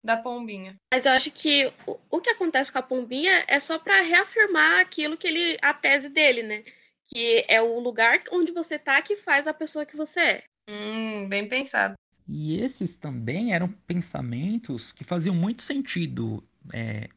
[0.05, 0.77] da Pombinha.
[0.93, 4.81] Mas eu acho que o, o que acontece com a Pombinha é só para reafirmar
[4.81, 5.59] aquilo que ele.
[5.62, 6.62] a tese dele, né?
[7.07, 10.45] Que é o lugar onde você tá que faz a pessoa que você é.
[10.69, 11.95] Hum, bem pensado.
[12.29, 17.09] E esses também eram pensamentos que faziam muito sentido é,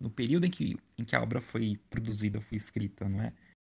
[0.00, 3.32] no período em que, em que a obra foi produzida, foi escrita, não é?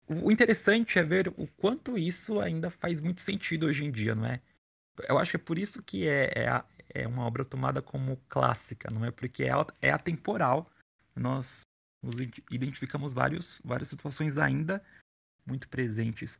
[0.08, 4.26] O interessante é ver o quanto isso ainda faz muito sentido hoje em dia, não
[4.26, 4.40] é?
[5.08, 8.90] Eu acho que é por isso que é, é, é uma obra tomada como clássica,
[8.90, 9.10] não é?
[9.10, 9.50] Porque é,
[9.80, 10.70] é atemporal.
[11.14, 11.62] Nós
[12.02, 12.16] nos
[12.50, 14.82] identificamos vários, várias situações ainda
[15.46, 16.38] muito presentes.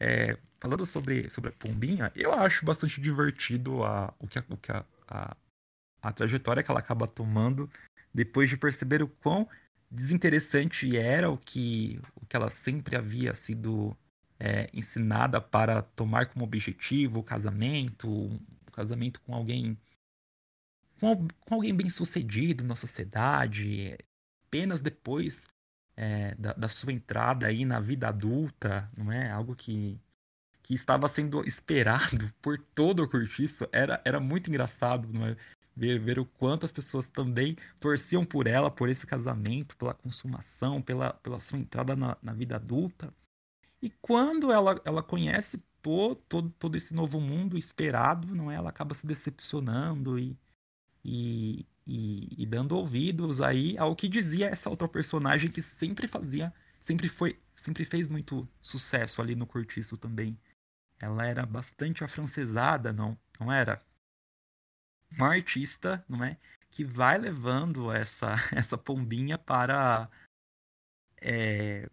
[0.00, 4.56] É, falando sobre, sobre a Pombinha, eu acho bastante divertido a, o que, a, o
[4.56, 5.36] que a, a,
[6.02, 7.70] a trajetória que ela acaba tomando
[8.14, 9.48] depois de perceber o quão
[9.90, 13.96] desinteressante era o que, o que ela sempre havia sido
[14.38, 19.76] é, ensinada para tomar como objetivo o casamento, o casamento com alguém
[21.00, 23.96] com, com alguém bem sucedido na sociedade.
[24.46, 25.46] Apenas depois
[25.96, 29.30] é, da, da, sua entrada aí na vida adulta, não é?
[29.30, 30.00] Algo que,
[30.62, 33.68] que estava sendo esperado por todo o curtiço.
[33.72, 35.36] Era, era muito engraçado, não é?
[35.76, 40.82] Ver, ver o quanto as pessoas também torciam por ela, por esse casamento, pela consumação,
[40.82, 43.14] pela, pela sua entrada na, na vida adulta.
[43.80, 48.56] E quando ela, ela conhece todo, todo, todo esse novo mundo esperado, não é?
[48.56, 50.36] Ela acaba se decepcionando e,
[51.04, 56.52] e, e, e, dando ouvidos aí ao que dizia essa outra personagem que sempre fazia,
[56.80, 60.38] sempre foi, sempre fez muito sucesso ali no Cortiço também.
[60.98, 63.80] Ela era bastante afrancesada, não, não era?
[65.12, 66.36] Uma artista, não é?
[66.70, 70.10] Que vai levando essa, essa pombinha para
[71.20, 71.88] é,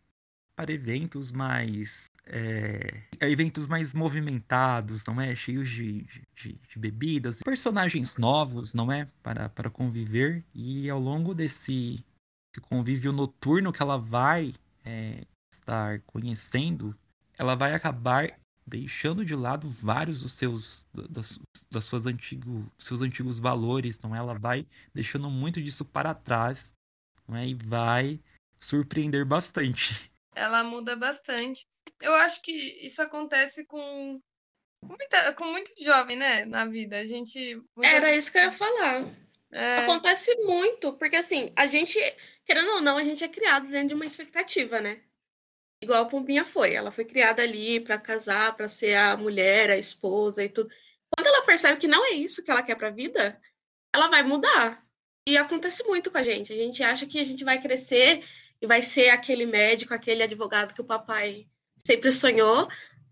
[0.55, 5.35] para eventos mais é, eventos mais movimentados, não é?
[5.35, 6.01] Cheios de,
[6.35, 9.07] de, de, bebidas, personagens novos, não é?
[9.21, 10.43] Para, para conviver.
[10.53, 12.03] E ao longo desse,
[12.51, 16.95] desse convívio noturno que ela vai é, estar conhecendo,
[17.37, 18.27] ela vai acabar
[18.65, 21.39] deixando de lado vários dos seus das,
[21.71, 24.17] das suas antigo, seus antigos valores, não é?
[24.17, 26.73] Ela vai deixando muito disso para trás,
[27.27, 27.47] não é?
[27.47, 28.19] E vai
[28.59, 31.65] surpreender bastante ela muda bastante.
[32.01, 32.51] Eu acho que
[32.85, 34.21] isso acontece com
[34.83, 36.99] muita, com muito jovem, né, na vida.
[36.99, 39.05] A gente Era isso que eu ia falar.
[39.51, 39.77] É...
[39.79, 41.97] Acontece muito, porque assim, a gente,
[42.45, 45.01] querendo ou não, a gente é criado dentro de uma expectativa, né?
[45.81, 49.77] Igual a Pompinha foi, ela foi criada ali para casar, para ser a mulher, a
[49.77, 50.69] esposa e tudo.
[51.15, 53.39] Quando ela percebe que não é isso que ela quer para a vida,
[53.93, 54.83] ela vai mudar.
[55.27, 56.53] E acontece muito com a gente.
[56.53, 58.23] A gente acha que a gente vai crescer
[58.61, 61.47] e vai ser aquele médico, aquele advogado que o papai
[61.85, 62.67] sempre sonhou,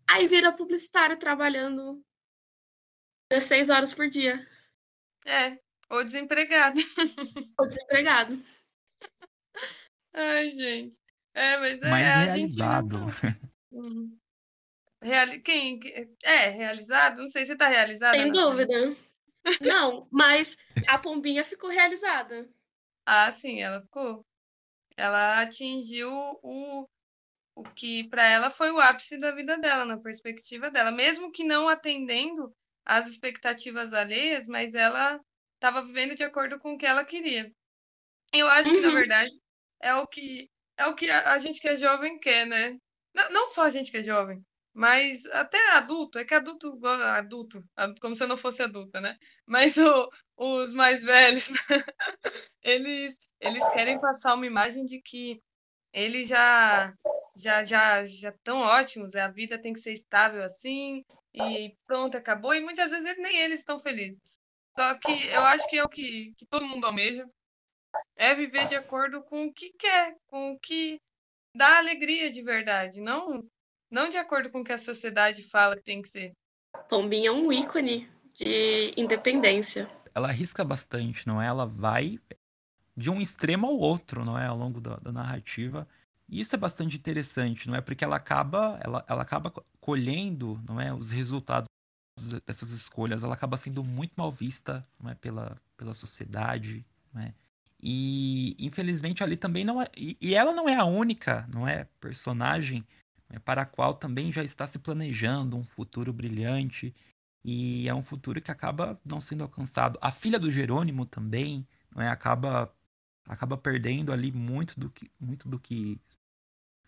[0.09, 2.03] aí vira publicitário trabalhando
[3.29, 4.47] 16 horas por dia.
[5.25, 5.57] É,
[5.89, 6.79] ou desempregado.
[7.59, 8.43] Ou desempregado.
[10.13, 10.99] Ai, gente.
[11.33, 12.97] É, mas é, a realizado.
[13.09, 13.39] gente.
[13.75, 14.15] Hum.
[15.01, 15.39] Reali...
[15.39, 15.79] Quem?
[16.23, 17.17] É, realizado?
[17.17, 18.13] Não sei se tá realizado.
[18.13, 18.95] Sem dúvida.
[19.59, 20.55] Não, mas
[20.87, 22.47] a pombinha ficou realizada.
[23.03, 24.23] Ah, sim, ela ficou
[24.97, 26.87] ela atingiu o,
[27.55, 31.43] o que para ela foi o ápice da vida dela, na perspectiva dela, mesmo que
[31.43, 32.53] não atendendo
[32.85, 35.19] às expectativas alheias, mas ela
[35.55, 37.51] estava vivendo de acordo com o que ela queria.
[38.33, 38.95] Eu acho que, na uhum.
[38.95, 39.37] verdade,
[39.81, 42.77] é o que é o que a, a gente que é jovem quer, né?
[43.13, 47.63] Não, não, só a gente que é jovem, mas até adulto, é que adulto, adulto,
[48.01, 49.17] como se eu não fosse adulta, né?
[49.45, 51.47] Mas o, os mais velhos,
[52.63, 55.41] eles eles querem passar uma imagem de que
[55.91, 56.93] eles já
[57.35, 61.03] já já já estão ótimos, a vida tem que ser estável assim
[61.33, 62.53] e pronto, acabou.
[62.53, 64.21] E muitas vezes nem eles estão felizes.
[64.77, 67.27] Só que eu acho que é o que, que todo mundo almeja,
[68.15, 70.99] é viver de acordo com o que quer, com o que
[71.55, 73.43] dá alegria de verdade, não
[73.89, 76.31] não de acordo com o que a sociedade fala que tem que ser.
[76.89, 79.87] Pombinha é um ícone de independência.
[80.15, 81.45] Ela arrisca bastante, não é?
[81.45, 82.19] Ela vai
[82.95, 85.87] de um extremo ao outro, não é, ao longo da, da narrativa.
[86.29, 90.79] E isso é bastante interessante, não é, porque ela acaba, ela, ela acaba colhendo, não
[90.79, 91.67] é, os resultados
[92.45, 93.23] dessas escolhas.
[93.23, 97.33] Ela acaba sendo muito mal vista, não é, pela, pela sociedade, não é.
[97.85, 101.85] E infelizmente ali também não é, e, e ela não é a única, não é,
[101.99, 102.85] personagem
[103.29, 106.95] é, para a qual também já está se planejando um futuro brilhante
[107.43, 109.99] e é um futuro que acaba não sendo alcançado.
[110.01, 112.73] A filha do Jerônimo também, é, acaba
[113.27, 115.99] acaba perdendo ali muito do que muito do que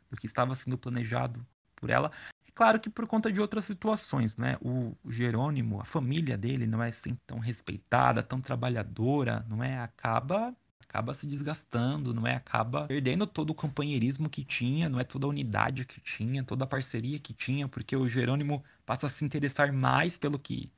[0.09, 1.45] do que estava sendo planejado
[1.75, 2.11] por ela.
[2.53, 4.57] Claro que por conta de outras situações, né?
[4.61, 9.77] O Jerônimo, a família dele não é assim tão respeitada, tão trabalhadora, não é?
[9.79, 10.55] Acaba
[10.87, 12.35] acaba se desgastando, não é?
[12.35, 16.63] Acaba perdendo todo o companheirismo que tinha, não é toda a unidade que tinha, toda
[16.63, 20.71] a parceria que tinha, porque o Jerônimo passa a se interessar mais pelo que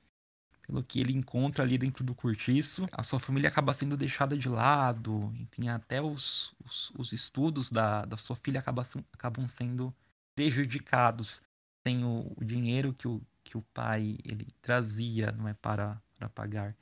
[0.68, 2.86] pelo que ele encontra ali dentro do cortiço.
[2.92, 8.04] A sua família acaba sendo deixada de lado, enfim, até os, os, os estudos da,
[8.06, 9.96] da sua filha acaba, acabam sendo
[10.36, 11.42] prejudicados.
[11.84, 16.28] Tem o, o, dinheiro que o, que o pai ele trazia não é para, para
[16.28, 16.76] pagar.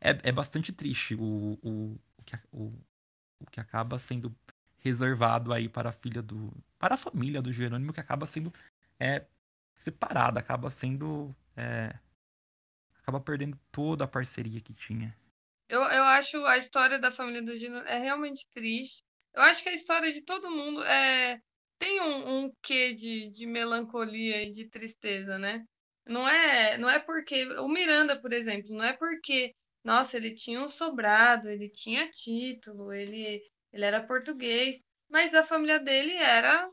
[0.00, 2.72] É, é bastante triste o, o, o, que, o,
[3.40, 4.34] o que acaba sendo
[4.78, 6.52] reservado aí para a filha do.
[6.78, 8.52] para a família do Jerônimo, que acaba sendo
[8.98, 9.24] é,
[9.76, 11.34] separada, acaba sendo.
[11.56, 11.94] É,
[13.08, 15.16] acaba perdendo toda a parceria que tinha.
[15.68, 19.02] Eu, eu acho a história da família do Gino é realmente triste.
[19.34, 21.40] Eu acho que a história de todo mundo é
[21.78, 25.64] tem um, um quê de, de melancolia e de tristeza, né?
[26.06, 29.54] Não é, não é porque o Miranda, por exemplo, não é porque
[29.84, 33.40] nossa, ele tinha um sobrado, ele tinha título, ele
[33.72, 34.76] ele era português.
[35.08, 36.68] mas a família dele era,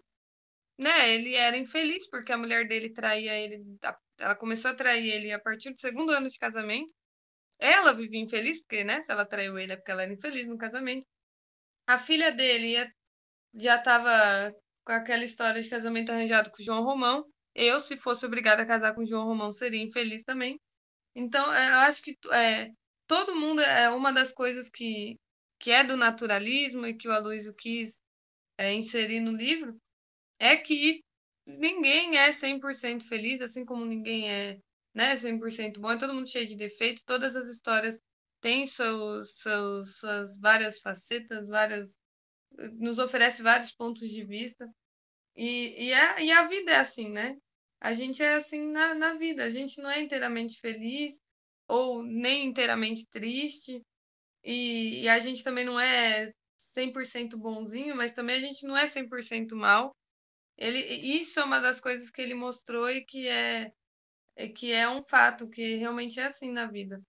[0.78, 3.64] né, ele era infeliz porque a mulher dele traía ele,
[4.18, 6.94] ela começou a trair ele a partir do segundo ano de casamento.
[7.60, 10.58] Ela vivia infeliz porque, né, se ela traiu ele é porque ela era infeliz no
[10.58, 11.06] casamento.
[11.88, 12.92] A filha dele
[13.54, 14.54] já estava
[14.86, 17.26] com aquela história de casamento arranjado com o João Romão.
[17.54, 20.60] Eu, se fosse obrigada a casar com o João Romão, seria infeliz também.
[21.16, 22.70] Então, é, eu acho que é,
[23.08, 25.18] todo mundo é uma das coisas que,
[25.60, 28.02] que é do naturalismo e que o Aloysio quis
[28.58, 29.78] é, inserir no livro,
[30.40, 31.04] é que
[31.46, 34.60] ninguém é 100% feliz, assim como ninguém é
[34.94, 38.00] né, 100% bom, é todo mundo cheio de defeitos, todas as histórias
[38.42, 41.98] têm seus, suas várias facetas, várias
[42.74, 44.70] nos oferece vários pontos de vista.
[45.36, 47.36] E, e, a, e a vida é assim, né?
[47.82, 51.20] A gente é assim na, na vida, a gente não é inteiramente feliz
[51.68, 53.82] ou nem inteiramente triste,
[54.44, 56.32] e, e a gente também não é
[56.78, 59.96] 100% bonzinho, mas também a gente não é 100% mal.
[60.58, 63.74] Ele, isso é uma das coisas que ele mostrou e que é,
[64.36, 67.02] é que é um fato, que realmente é assim na vida.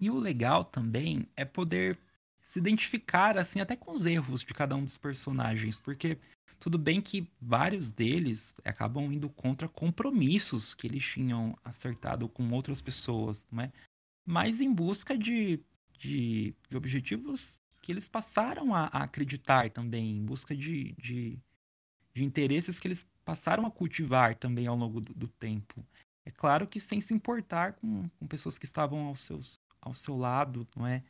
[0.00, 1.98] E o legal também é poder
[2.40, 6.18] se identificar assim até com os erros de cada um dos personagens, porque
[6.60, 12.80] tudo bem que vários deles acabam indo contra compromissos que eles tinham acertado com outras
[12.80, 13.72] pessoas, não é?
[14.24, 15.60] Mas em busca de,
[15.98, 21.38] de, de objetivos que eles passaram a, a acreditar também, em busca de, de,
[22.14, 25.84] de, interesses que eles passaram a cultivar também ao longo do, do tempo.
[26.24, 30.16] É claro que sem se importar com, com pessoas que estavam ao, seus, ao seu
[30.16, 31.02] lado, não é?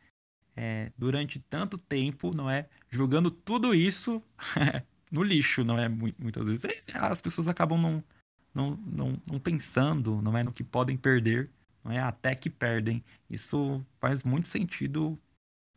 [0.56, 2.68] é durante tanto tempo, não é?
[2.90, 4.22] Jogando tudo isso
[5.10, 5.88] no lixo, não é?
[5.88, 8.04] Muitas vezes é, as pessoas acabam não,
[8.54, 10.42] não, não, não pensando, não é?
[10.42, 11.50] No que podem perder,
[11.82, 12.00] não é?
[12.00, 13.04] Até que perdem.
[13.28, 15.18] Isso faz muito sentido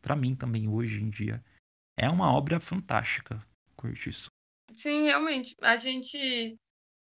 [0.00, 1.42] para mim também hoje em dia.
[1.96, 3.44] É uma obra fantástica,
[3.76, 4.27] Cortiço.
[4.78, 5.54] Sim, realmente.
[5.60, 6.56] A gente.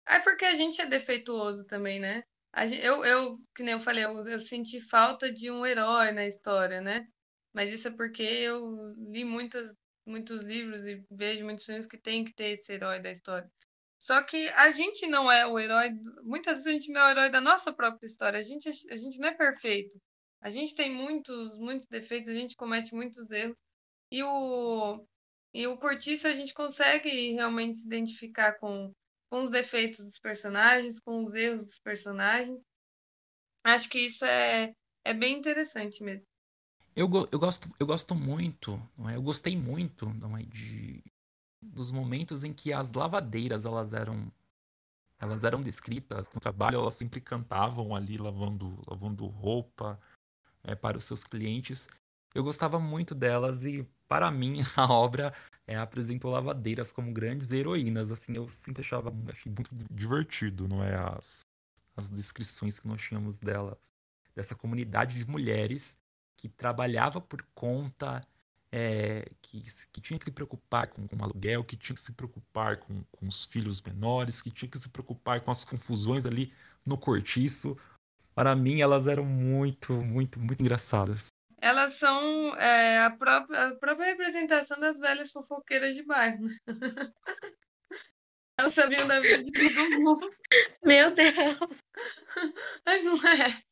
[0.09, 2.23] É porque a gente é defeituoso também, né?
[2.67, 2.85] Gente...
[2.85, 6.81] Eu, eu, que nem eu falei, eu, eu senti falta de um herói na história,
[6.81, 7.07] né?
[7.53, 9.75] Mas isso é porque eu li muitas,
[10.07, 13.51] muitos livros e vejo muitos filmes que tem que ter esse herói da história.
[13.99, 15.91] Só que a gente não é o herói,
[16.23, 18.39] muitas vezes a gente não é o herói da nossa própria história.
[18.39, 20.01] A gente, a gente não é perfeito.
[20.41, 23.57] A gente tem muitos, muitos defeitos, a gente comete muitos erros.
[24.11, 25.05] E o,
[25.57, 28.93] e o Cortiço a gente consegue realmente se identificar com,
[29.31, 32.61] com os defeitos dos personagens, com os erros dos personagens.
[33.65, 36.27] Acho que isso é, é bem interessante mesmo.
[36.95, 39.17] Eu, eu, gosto, eu gosto muito, não é?
[39.17, 40.43] eu gostei muito não é?
[40.43, 41.03] de,
[41.63, 44.31] dos momentos em que as lavadeiras elas eram
[45.19, 49.99] elas eram descritas no trabalho, elas sempre cantavam ali lavando, lavando roupa,
[50.63, 51.89] é, para os seus clientes.
[52.37, 55.33] Eu gostava muito delas e, para mim, a obra
[55.67, 58.13] é, apresentou lavadeiras como grandes heroínas.
[58.13, 60.95] Assim, eu sempre achava achei muito divertido, não é?
[60.97, 61.41] As,
[61.97, 63.79] as descrições que nós tínhamos delas,
[64.35, 65.97] dessa comunidade de mulheres
[66.37, 68.21] que trabalhava por conta,
[68.71, 72.13] é, que, que tinha que se preocupar com, com o aluguel, que tinha que se
[72.13, 76.53] preocupar com, com os filhos menores, que tinha que se preocupar com as confusões ali
[76.87, 77.79] no cortiço
[78.37, 81.29] para mim elas eram muito, muito, muito engraçadas.
[81.59, 86.45] Elas são é, a, própria, a própria representação das velhas fofoqueiras de bairro.
[86.45, 86.57] Né?
[88.59, 90.35] Elas sabiam da vida de todo mundo.
[90.83, 91.59] Meu Deus!
[92.87, 93.63] Mas não é.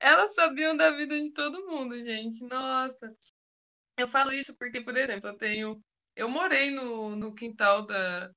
[0.00, 2.42] Elas sabiam da vida de todo mundo, gente.
[2.44, 3.14] Nossa.
[3.98, 5.84] Eu falo isso porque, por exemplo, eu tenho.
[6.16, 8.30] Eu morei no, no quintal da,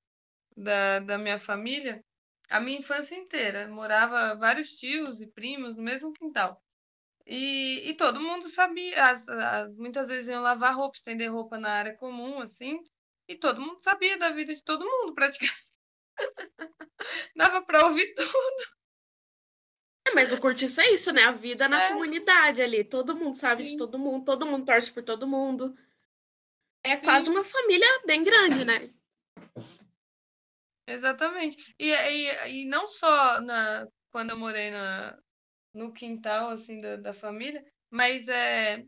[0.58, 2.04] da, da minha família
[2.50, 3.68] a minha infância inteira.
[3.68, 6.62] Morava vários tios e primos no mesmo quintal.
[7.30, 11.70] E, e todo mundo sabia, as, as, muitas vezes iam lavar roupa, estender roupa na
[11.70, 12.80] área comum, assim,
[13.28, 15.68] e todo mundo sabia da vida de todo mundo, praticamente.
[17.36, 18.78] Dava para ouvir tudo.
[20.08, 21.26] É, mas o cortiço é isso, né?
[21.26, 21.90] A vida na é.
[21.90, 22.86] comunidade ali.
[22.86, 23.72] Todo mundo sabe Sim.
[23.72, 25.78] de todo mundo, todo mundo torce por todo mundo.
[26.82, 27.04] É Sim.
[27.04, 28.90] quase uma família bem grande, né?
[30.88, 31.76] Exatamente.
[31.78, 35.20] E, e, e não só na, quando eu morei na,
[35.78, 38.84] no quintal assim da, da família, mas é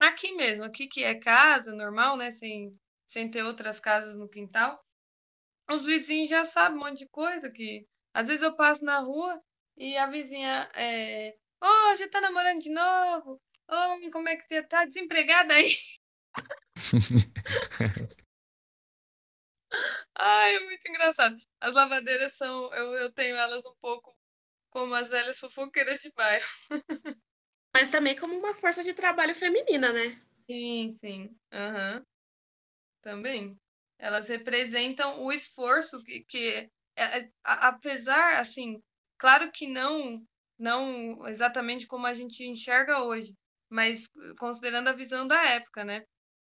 [0.00, 2.30] aqui mesmo, aqui que é casa normal, né?
[2.32, 4.84] Sem, sem ter outras casas no quintal.
[5.70, 9.40] Os vizinhos já sabem um monte de coisa que às vezes eu passo na rua
[9.76, 13.40] e a vizinha é, oh, você tá namorando de novo?
[13.68, 14.84] Oh, como é que você tá?
[14.84, 15.76] Desempregada aí?
[20.18, 21.36] Ai, é muito engraçado.
[21.60, 22.72] As lavadeiras são.
[22.74, 24.15] Eu, eu tenho elas um pouco
[24.70, 26.46] como as velhas fofoqueiras de bairro.
[27.74, 30.20] Mas também como uma força de trabalho feminina, né?
[30.48, 31.36] Sim, sim.
[31.52, 32.02] Uhum.
[33.02, 33.58] Também.
[33.98, 38.82] Elas representam o esforço que, que é, é apesar, assim,
[39.18, 40.22] claro que não,
[40.58, 43.34] não exatamente como a gente enxerga hoje,
[43.68, 44.06] mas
[44.38, 46.04] considerando a visão da época, né?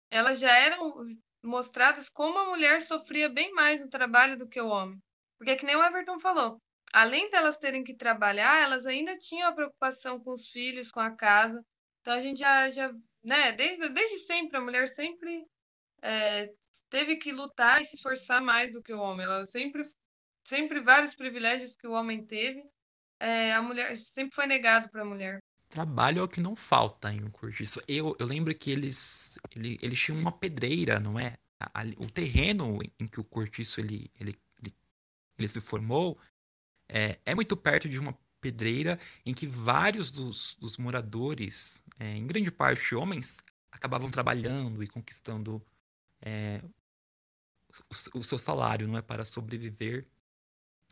[0.09, 1.05] Elas já eram
[1.43, 4.99] mostradas como a mulher sofria bem mais no trabalho do que o homem.
[5.37, 6.61] Porque que nem o Everton falou,
[6.93, 11.11] além delas terem que trabalhar, elas ainda tinham a preocupação com os filhos, com a
[11.11, 11.63] casa.
[12.01, 12.91] Então a gente já, já
[13.23, 15.45] né, desde, desde sempre, a mulher sempre
[16.01, 16.51] é,
[16.89, 19.25] teve que lutar e se esforçar mais do que o homem.
[19.25, 19.89] Ela sempre,
[20.45, 22.63] sempre vários privilégios que o homem teve,
[23.19, 25.39] é, a mulher sempre foi negado para a mulher.
[25.69, 27.81] Trabalho é o que não falta em um curtiço.
[27.87, 31.37] Eu, eu lembro que eles, ele, eles tinham uma pedreira, não é?
[31.97, 34.75] O terreno em que o cortiço ele, ele, ele,
[35.37, 36.19] ele se formou
[36.91, 42.27] é, é muito perto de uma pedreira em que vários dos, dos moradores, é, em
[42.27, 43.37] grande parte homens,
[43.71, 45.63] acabavam trabalhando e conquistando
[46.21, 46.61] é,
[48.13, 50.05] o, o, seu salário, não é para sobreviver.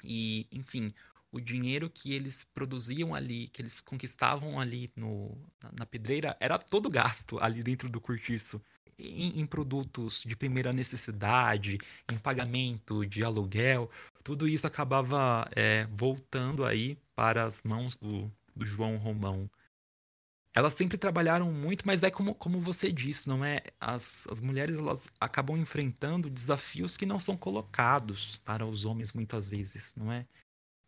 [0.01, 0.93] E, enfim,
[1.31, 5.37] o dinheiro que eles produziam ali, que eles conquistavam ali no,
[5.77, 8.61] na, pedreira, era todo gasto ali dentro do cortiço.
[8.97, 11.77] Em, em, produtos de primeira necessidade,
[12.11, 13.89] em pagamento de aluguel,
[14.23, 19.49] tudo isso acabava é, voltando aí para as mãos do, do João Romão.
[20.53, 23.61] Elas sempre trabalharam muito, mas é como, como você disse, não é?
[23.79, 29.51] As, as mulheres elas acabam enfrentando desafios que não são colocados para os homens muitas
[29.51, 30.25] vezes, não é?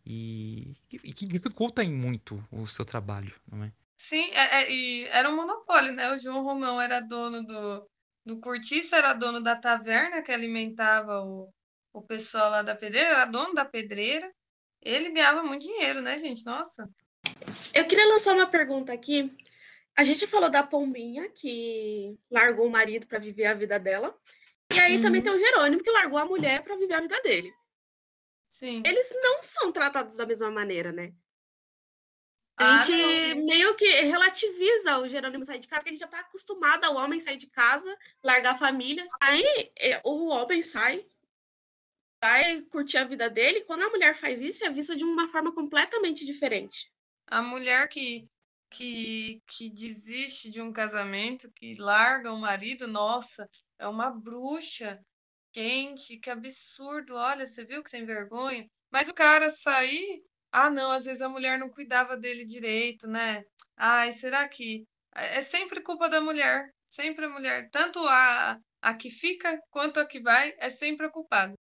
[0.06, 3.72] E, e que dificultam muito o seu trabalho, não é?
[3.98, 6.12] Sim, é, é, e era um monopólio, né?
[6.12, 7.88] O João Romão era dono do,
[8.26, 11.54] do cortiço, era dono da taverna que alimentava o,
[11.94, 14.32] o pessoal lá da pedreira, era dono da pedreira.
[14.82, 16.44] Ele ganhava muito dinheiro, né, gente?
[16.44, 16.90] Nossa.
[17.74, 19.32] Eu queria lançar uma pergunta aqui.
[19.96, 24.16] A gente falou da Pombinha, que largou o marido para viver a vida dela.
[24.74, 25.02] E aí uhum.
[25.02, 27.54] também tem o Jerônimo, que largou a mulher para viver a vida dele.
[28.52, 28.84] Sim.
[28.86, 31.14] Eles não são tratados da mesma maneira, né?
[32.58, 33.46] A ah, gente não.
[33.46, 36.98] meio que relativiza o Jerônimo sair de casa, porque a gente já tá acostumado ao
[36.98, 39.06] homem sair de casa, largar a família.
[39.22, 41.06] Aí é, o homem sai,
[42.22, 43.62] vai curtir a vida dele.
[43.62, 46.92] Quando a mulher faz isso, é vista de uma forma completamente diferente.
[47.28, 48.30] A mulher que,
[48.70, 53.50] que, que desiste de um casamento, que larga o marido, nossa,
[53.80, 55.02] é uma bruxa.
[55.54, 57.16] Gente, que absurdo.
[57.16, 58.68] Olha, você viu que sem vergonha?
[58.90, 60.24] Mas o cara sair.
[60.52, 63.44] Ah, não, às vezes a mulher não cuidava dele direito, né?
[63.76, 64.86] Ai, será que.
[65.16, 66.72] É, é sempre culpa da mulher.
[66.90, 67.70] Sempre a mulher.
[67.72, 71.54] Tanto a, a que fica quanto a que vai é sempre a culpada.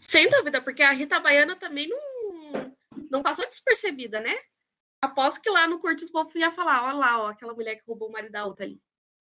[0.00, 2.76] Sem dúvida, porque a Rita Baiana também não,
[3.10, 4.36] não passou despercebida, né?
[5.00, 8.08] Aposto que lá no Curtis Povo ia falar, olha lá, ó, aquela mulher que roubou
[8.08, 8.80] o marido da outra ali.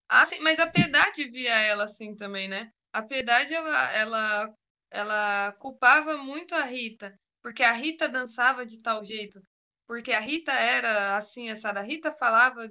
[0.10, 2.72] Ah, sim, mas a Piedade via ela assim também, né?
[2.94, 4.54] A Piedade, ela, ela,
[4.92, 9.42] ela culpava muito a Rita, porque a Rita dançava de tal jeito,
[9.88, 12.70] porque a Rita era assim, essa a Rita falava,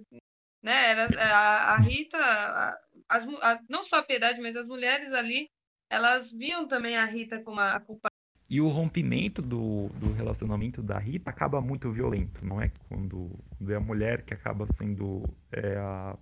[0.62, 0.90] né?
[0.90, 5.48] Era a, a Rita, a, as, a, não só a Piedade, mas as mulheres ali
[5.90, 8.14] elas viam também a Rita como a culpada.
[8.48, 12.70] E o rompimento do, do relacionamento da Rita acaba muito violento, não é?
[12.88, 16.16] Quando, quando é a mulher que acaba sendo é, a,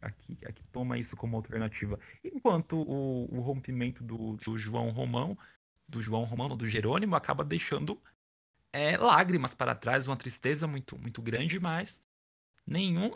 [0.00, 1.98] a, que, a que toma isso como alternativa.
[2.24, 5.36] Enquanto o, o rompimento do, do João Romão,
[5.88, 8.00] do João Romão, do Jerônimo, acaba deixando
[8.72, 12.02] é, lágrimas para trás, uma tristeza muito, muito grande, mas
[12.66, 13.10] nenhum,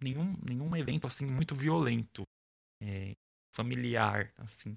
[0.00, 2.22] nenhum, nenhum evento assim muito violento,
[2.80, 3.14] é,
[3.50, 4.76] familiar, assim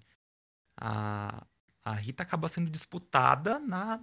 [0.82, 1.46] a,
[1.84, 4.02] a Rita acaba sendo disputada na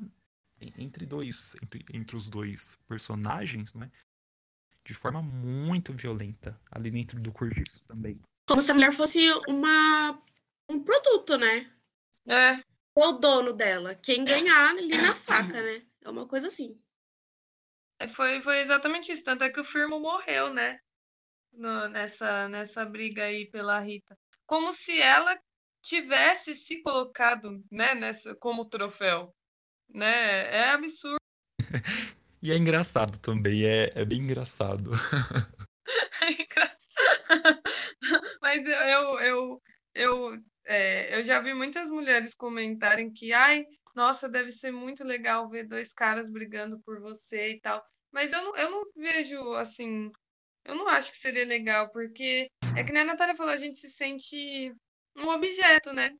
[0.60, 3.90] entre dois entre, entre os dois personagens, né?
[4.88, 8.18] De forma muito violenta ali dentro do Cortiço também.
[8.46, 10.18] Como se a mulher fosse uma
[10.66, 11.70] um produto, né?
[12.26, 12.62] É.
[12.94, 15.86] O dono dela, quem ganhar ali na faca, né?
[16.00, 16.80] É uma coisa assim.
[17.98, 19.22] É, foi, foi exatamente isso.
[19.22, 20.80] Tanto é que o Firmo morreu, né?
[21.52, 24.16] No, nessa, nessa briga aí pela Rita.
[24.46, 25.38] Como se ela
[25.82, 29.36] tivesse se colocado né, nessa, como troféu.
[29.86, 30.46] Né?
[30.50, 31.18] É absurdo.
[32.42, 34.92] e é engraçado também, é, é bem engraçado.
[36.22, 37.62] é engraçado.
[38.40, 39.62] Mas eu, eu, eu,
[39.94, 45.48] eu, é, eu já vi muitas mulheres comentarem que, ai, nossa, deve ser muito legal
[45.48, 47.84] ver dois caras brigando por você e tal.
[48.12, 50.10] Mas eu não, eu não vejo assim.
[50.64, 53.78] Eu não acho que seria legal, porque é que nem a Natália falou, a gente
[53.78, 54.72] se sente
[55.16, 56.14] um objeto, né?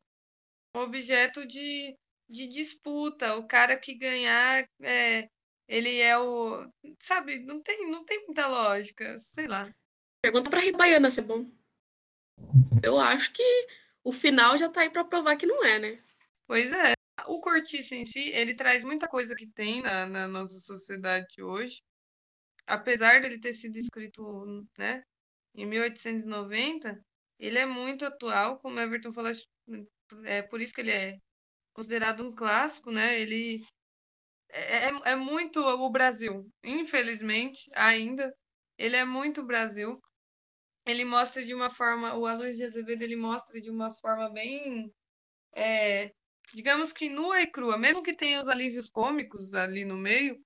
[0.74, 1.96] Um objeto de,
[2.28, 3.36] de disputa.
[3.36, 5.28] O cara que ganhar, é,
[5.68, 6.66] ele é o.
[7.00, 9.72] Sabe, não tem, não tem muita lógica, sei lá.
[10.22, 11.48] Pergunta pra Rita Baiana se é bom.
[12.82, 13.66] Eu acho que
[14.02, 16.02] o final já tá aí para provar que não é, né?
[16.46, 16.94] Pois é.
[17.26, 21.82] O cortiço em si, ele traz muita coisa que tem na, na nossa sociedade hoje.
[22.66, 25.02] Apesar dele ter sido escrito, né,
[25.54, 27.02] em 1890,
[27.38, 29.32] ele é muito atual, como Everton falou,
[30.24, 31.18] é por isso que ele é
[31.72, 33.20] considerado um clássico, né?
[33.20, 33.64] Ele
[34.50, 38.34] é, é, é muito o Brasil, infelizmente, ainda.
[38.76, 40.00] Ele é muito Brasil.
[40.86, 44.90] Ele mostra de uma forma, o Aloysio de Azevedo, ele mostra de uma forma bem,
[45.54, 46.12] é,
[46.54, 50.38] digamos que nua e crua, mesmo que tenha os alívios cômicos ali no meio,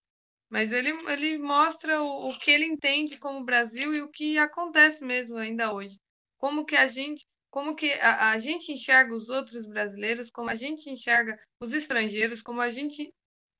[0.51, 5.05] mas ele, ele mostra o, o que ele entende como Brasil e o que acontece
[5.05, 5.97] mesmo ainda hoje.
[6.39, 10.55] Como que a gente, como que a, a gente enxerga os outros brasileiros, como a
[10.55, 13.13] gente enxerga os estrangeiros, como a gente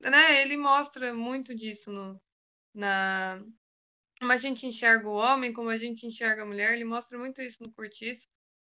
[0.09, 2.21] né, ele mostra muito disso no,
[2.73, 3.43] na
[4.19, 7.41] como a gente enxerga o homem, como a gente enxerga a mulher, ele mostra muito
[7.41, 8.25] isso no Cortiço.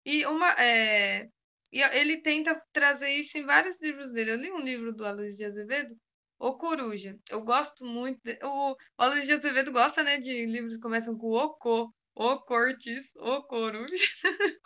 [0.05, 1.29] E uma é,
[1.73, 4.33] e ele tenta trazer isso em vários livros dele.
[4.33, 5.97] Eu li um livro do Aloysio de Azevedo,
[6.39, 7.19] O Coruja.
[7.29, 8.21] Eu gosto muito.
[8.25, 11.93] De, o, o Aloysio de Azevedo gosta, né, de livros que começam com o Co,
[12.15, 13.95] O Cortiço, O Coruja.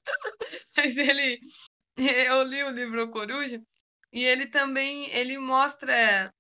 [0.77, 1.41] Mas ele
[1.97, 3.61] eu li o livro O Coruja
[4.13, 6.33] e ele também ele mostra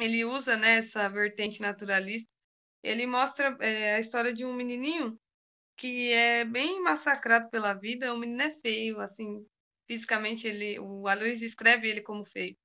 [0.00, 2.28] ele usa né, essa vertente naturalista.
[2.82, 5.18] Ele mostra é, a história de um menininho
[5.76, 8.12] que é bem massacrado pela vida.
[8.14, 9.46] O menino é feio, assim,
[9.86, 12.56] fisicamente ele, o Aloysio descreve ele como feio.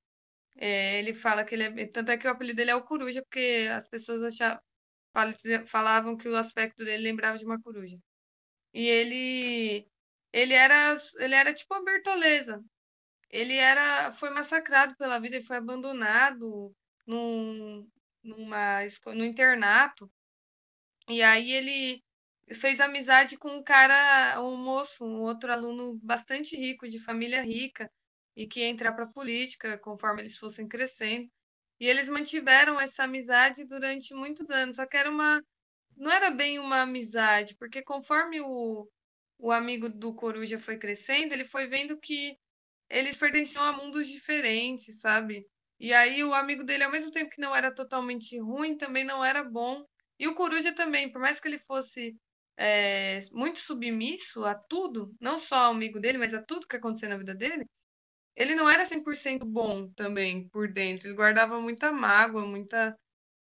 [0.56, 3.22] É, ele fala que ele é, tanto é que o apelido dele é o coruja,
[3.22, 4.60] porque as pessoas achavam,
[5.66, 7.98] falavam que o aspecto dele lembrava de uma coruja.
[8.74, 9.88] E ele
[10.32, 12.62] ele era ele era tipo uma bertoleza.
[13.30, 16.74] Ele era foi massacrado pela vida, ele foi abandonado
[17.08, 17.88] num,
[18.22, 20.10] numa, no internato.
[21.08, 22.04] E aí ele
[22.54, 27.90] fez amizade com um cara, um moço, um outro aluno bastante rico, de família rica,
[28.36, 31.30] e que ia entrar para a política conforme eles fossem crescendo.
[31.80, 35.42] E eles mantiveram essa amizade durante muitos anos, só que era uma
[35.96, 38.88] não era bem uma amizade, porque conforme o,
[39.38, 42.38] o amigo do Coruja foi crescendo, ele foi vendo que
[42.90, 45.46] eles pertenciam a mundos diferentes, sabe?
[45.80, 49.24] E aí o amigo dele, ao mesmo tempo que não era totalmente ruim, também não
[49.24, 49.84] era bom.
[50.18, 52.16] E o Coruja também, por mais que ele fosse
[52.56, 57.08] é, muito submisso a tudo, não só ao amigo dele, mas a tudo que acontecia
[57.08, 57.64] na vida dele,
[58.36, 61.08] ele não era 100% bom também por dentro.
[61.08, 62.96] Ele guardava muita mágoa, muita.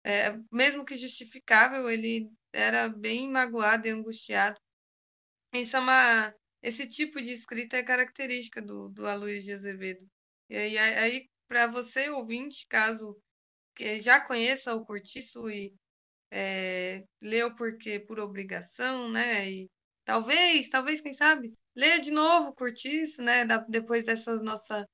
[0.05, 4.59] É, mesmo que justificável, ele era bem magoado e angustiado.
[5.55, 6.35] Isso é uma.
[6.63, 10.07] Esse tipo de escrita é característica do, do Aloysio de Azevedo.
[10.49, 13.21] E aí, aí para você, ouvinte, caso
[14.01, 15.75] já conheça o Cortiço e
[16.31, 19.51] é, leu porque por obrigação, né?
[19.51, 19.71] E
[20.05, 23.45] talvez, talvez, quem sabe, leia de novo o Cortiço, né?
[23.45, 24.87] Da, depois dessa nossa,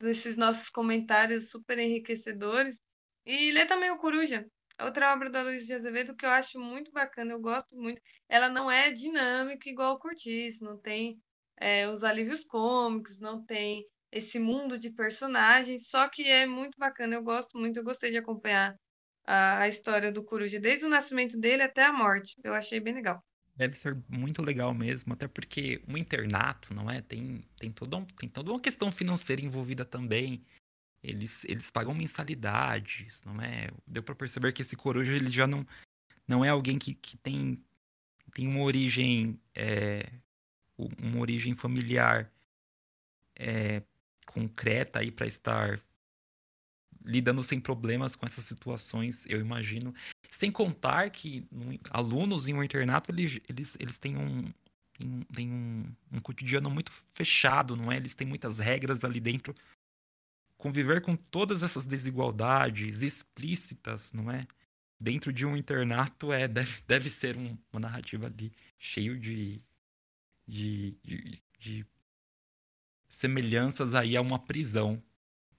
[0.00, 2.80] desses nossos comentários super enriquecedores.
[3.26, 4.46] E lê também o Coruja,
[4.80, 8.00] outra obra da Luiz de Azevedo que eu acho muito bacana, eu gosto muito.
[8.30, 11.20] Ela não é dinâmica igual o Cortiço, não tem
[11.58, 17.14] é, os alívios cômicos, não tem esse mundo de personagens, só que é muito bacana,
[17.14, 18.78] eu gosto muito, eu gostei de acompanhar
[19.24, 22.36] a, a história do Coruja, desde o nascimento dele até a morte.
[22.42, 23.22] Eu achei bem legal.
[23.54, 27.02] Deve ser muito legal mesmo, até porque um internato, não é?
[27.02, 30.44] Tem, tem, toda, um, tem toda uma questão financeira envolvida também.
[31.02, 33.68] Eles, eles pagam mensalidades, não é?
[33.86, 35.66] Deu para perceber que esse coruja ele já não,
[36.26, 37.62] não é alguém que, que tem,
[38.32, 40.08] tem uma origem é,
[40.78, 42.30] uma origem familiar
[43.36, 43.82] é,
[44.28, 45.82] concreta aí para estar
[47.04, 49.94] lidando sem problemas com essas situações, eu imagino.
[50.30, 54.52] Sem contar que no, alunos em um internato, eles, eles, eles têm um,
[55.34, 57.96] têm um, um cotidiano muito fechado, não é?
[57.96, 59.54] Eles têm muitas regras ali dentro.
[60.56, 64.46] Conviver com todas essas desigualdades explícitas, não é?
[65.00, 69.62] Dentro de um internato é deve, deve ser um, uma narrativa ali cheio de,
[70.46, 71.86] de, de, de
[73.08, 75.02] semelhanças aí a uma prisão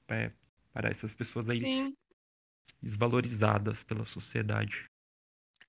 [0.10, 0.32] é,
[0.74, 1.96] para essas pessoas aí Sim.
[2.82, 4.90] desvalorizadas pela sociedade.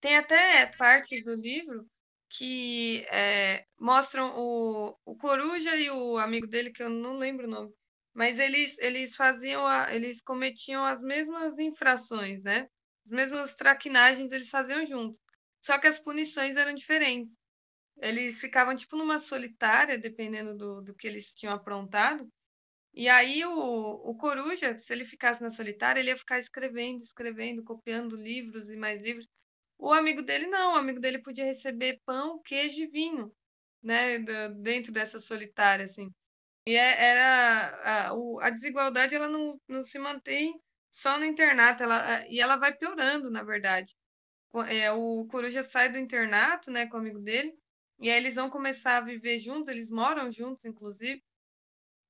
[0.01, 1.87] Tem até partes do livro
[2.29, 7.51] que é, mostram o, o Coruja e o amigo dele, que eu não lembro o
[7.51, 7.73] nome,
[8.15, 12.69] mas eles, eles faziam, a, eles cometiam as mesmas infrações, né?
[13.05, 15.21] As mesmas traquinagens eles faziam juntos.
[15.61, 17.37] Só que as punições eram diferentes
[17.99, 22.29] eles ficavam tipo numa solitária, dependendo do, do que eles tinham aprontado.
[22.95, 27.63] E aí o, o Coruja, se ele ficasse na solitária, ele ia ficar escrevendo, escrevendo,
[27.65, 29.29] copiando livros e mais livros.
[29.79, 33.33] O amigo dele não, o amigo dele podia receber pão, queijo e vinho,
[33.83, 34.19] né,
[34.61, 36.11] dentro dessa solitária, assim.
[36.67, 40.61] E é, era a, a desigualdade ela não, não se mantém
[40.91, 43.97] só no internato, ela, e ela vai piorando, na verdade.
[44.69, 47.55] É, o Coruja sai do internato, né, com o amigo dele,
[48.01, 51.23] e aí eles vão começar a viver juntos, eles moram juntos, inclusive.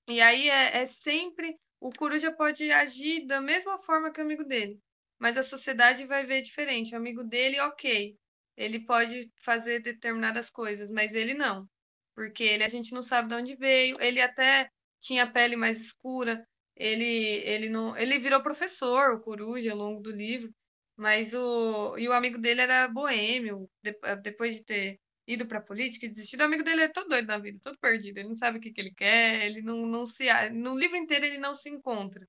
[0.08, 4.44] E aí é, é sempre o Coruja pode agir da mesma forma que o amigo
[4.44, 4.80] dele,
[5.18, 6.94] mas a sociedade vai ver diferente.
[6.94, 8.16] O amigo dele, ok,
[8.56, 11.68] ele pode fazer determinadas coisas, mas ele não,
[12.14, 14.00] porque ele a gente não sabe de onde veio.
[14.00, 14.70] Ele até
[15.00, 20.10] tinha pele mais escura, ele, ele não, ele virou professor, o Coruja, ao longo do
[20.10, 20.54] livro,
[20.96, 25.00] mas o e o amigo dele era boêmio, de, depois de ter
[25.32, 28.18] ido para política e desistido, o amigo dele é todo doido na vida, todo perdido,
[28.18, 31.24] ele não sabe o que, que ele quer, ele não, não se no livro inteiro
[31.24, 32.28] ele não se encontra.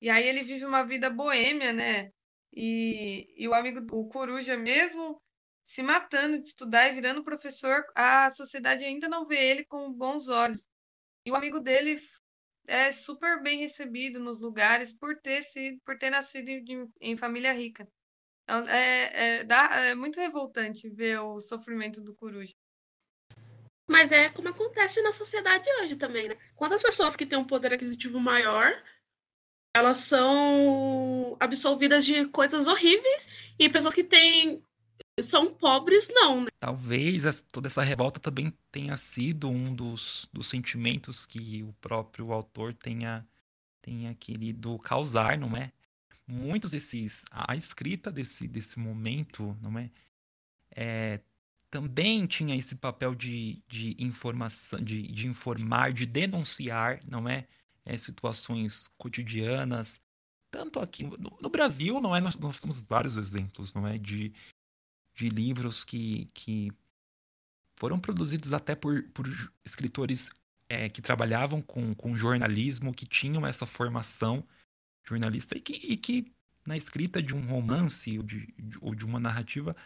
[0.00, 2.10] E aí ele vive uma vida boêmia, né?
[2.52, 5.20] E, e o amigo, o Coruja mesmo
[5.64, 10.28] se matando de estudar e virando professor, a sociedade ainda não vê ele com bons
[10.28, 10.68] olhos.
[11.24, 12.00] E o amigo dele
[12.66, 17.52] é super bem recebido nos lugares por ter sido, por ter nascido em, em família
[17.52, 17.88] rica.
[18.44, 22.54] Então, é, é, dá, é muito revoltante ver o sofrimento do coruja.
[23.88, 26.36] Mas é como acontece na sociedade hoje também, né?
[26.54, 28.72] Quantas pessoas que têm um poder aquisitivo maior,
[29.74, 33.28] elas são absolvidas de coisas horríveis,
[33.58, 34.62] e pessoas que têm
[35.20, 36.42] são pobres, não.
[36.42, 36.48] Né?
[36.58, 42.72] Talvez toda essa revolta também tenha sido um dos, dos sentimentos que o próprio autor
[42.74, 43.26] tenha,
[43.82, 45.72] tenha querido causar, não é?
[46.32, 47.24] Muitos desses.
[47.30, 49.90] A escrita desse, desse momento, não é?
[50.74, 51.20] é
[51.70, 57.46] também tinha esse papel de, de informação, de, de informar, de denunciar, não é?
[57.84, 60.00] é situações cotidianas,
[60.50, 62.20] tanto aqui no, no Brasil, não é?
[62.20, 63.98] Nós, nós, temos vários exemplos, não é?
[63.98, 64.32] De,
[65.14, 66.70] de livros que, que
[67.76, 69.26] foram produzidos até por, por
[69.64, 70.30] escritores
[70.66, 74.46] é, que trabalhavam com, com jornalismo, que tinham essa formação
[75.04, 76.32] jornalista e que, e que
[76.66, 79.76] na escrita de um romance ou de, de, ou de uma narrativa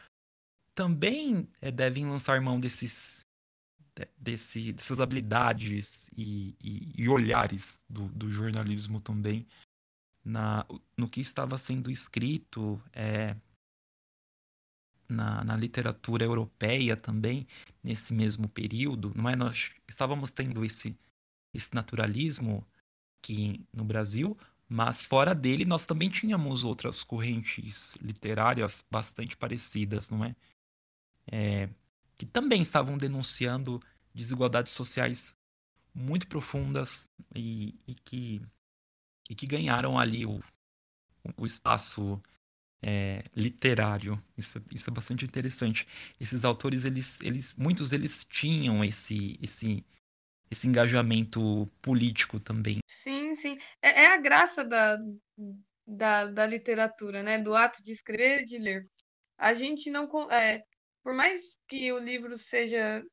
[0.75, 3.25] também é, devem lançar mão desses
[4.19, 9.47] desse, dessas habilidades e, e, e olhares do, do, jornalismo também
[10.23, 13.35] na, no que estava sendo escrito é,
[15.09, 17.47] na, na literatura europeia também,
[17.83, 19.37] nesse mesmo período, não é?
[19.37, 20.97] Nós estávamos tendo esse,
[21.55, 22.67] esse naturalismo
[23.19, 24.37] aqui no Brasil,
[24.69, 30.35] mas fora dele nós também tínhamos outras correntes literárias bastante parecidas, não é?
[31.31, 31.69] é
[32.17, 33.81] que também estavam denunciando
[34.15, 35.37] desigualdades sociais
[35.95, 38.43] muito profundas e, e que,
[39.31, 40.41] e que ganharam ali o,
[41.37, 42.21] o espaço
[42.83, 44.23] é, literário.
[44.37, 45.87] Isso, isso é bastante interessante.
[46.21, 49.85] Esses autores, eles, eles, muitos deles tinham esse, esse,
[50.51, 52.79] esse engajamento político também.
[52.87, 53.57] Sim, sim.
[53.83, 54.97] É, é a graça da,
[55.87, 57.41] da, da, literatura, né?
[57.41, 58.89] Do ato de escrever e de ler.
[59.39, 60.09] A gente não.
[60.31, 60.63] É,
[61.03, 63.05] por mais que o livro seja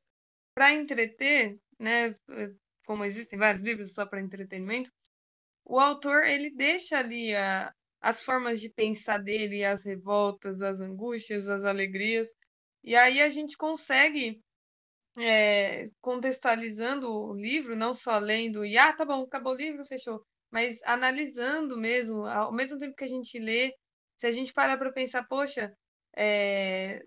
[0.54, 2.14] para entreter, né?
[2.86, 4.90] Como existem vários livros só para entretenimento,
[5.64, 11.48] o autor ele deixa ali a, as formas de pensar dele, as revoltas, as angústias,
[11.48, 12.28] as alegrias.
[12.82, 14.42] E aí a gente consegue,
[15.18, 20.24] é, contextualizando o livro, não só lendo e, ah, tá bom, acabou o livro, fechou,
[20.50, 23.72] mas analisando mesmo, ao mesmo tempo que a gente lê,
[24.16, 25.72] se a gente parar para pensar, poxa,
[26.16, 27.02] é,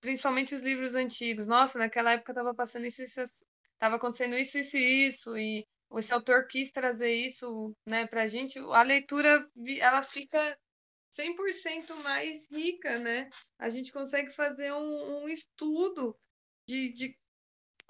[0.00, 3.20] principalmente os livros antigos, nossa, naquela época estava passando isso, isso
[3.74, 5.66] estava acontecendo isso, isso e isso, e
[5.98, 9.46] esse autor quis trazer isso né, para a gente, a leitura
[9.80, 10.56] ela fica
[11.10, 13.28] 100% mais rica, né?
[13.58, 16.16] A gente consegue fazer um, um estudo
[16.66, 17.18] de, de,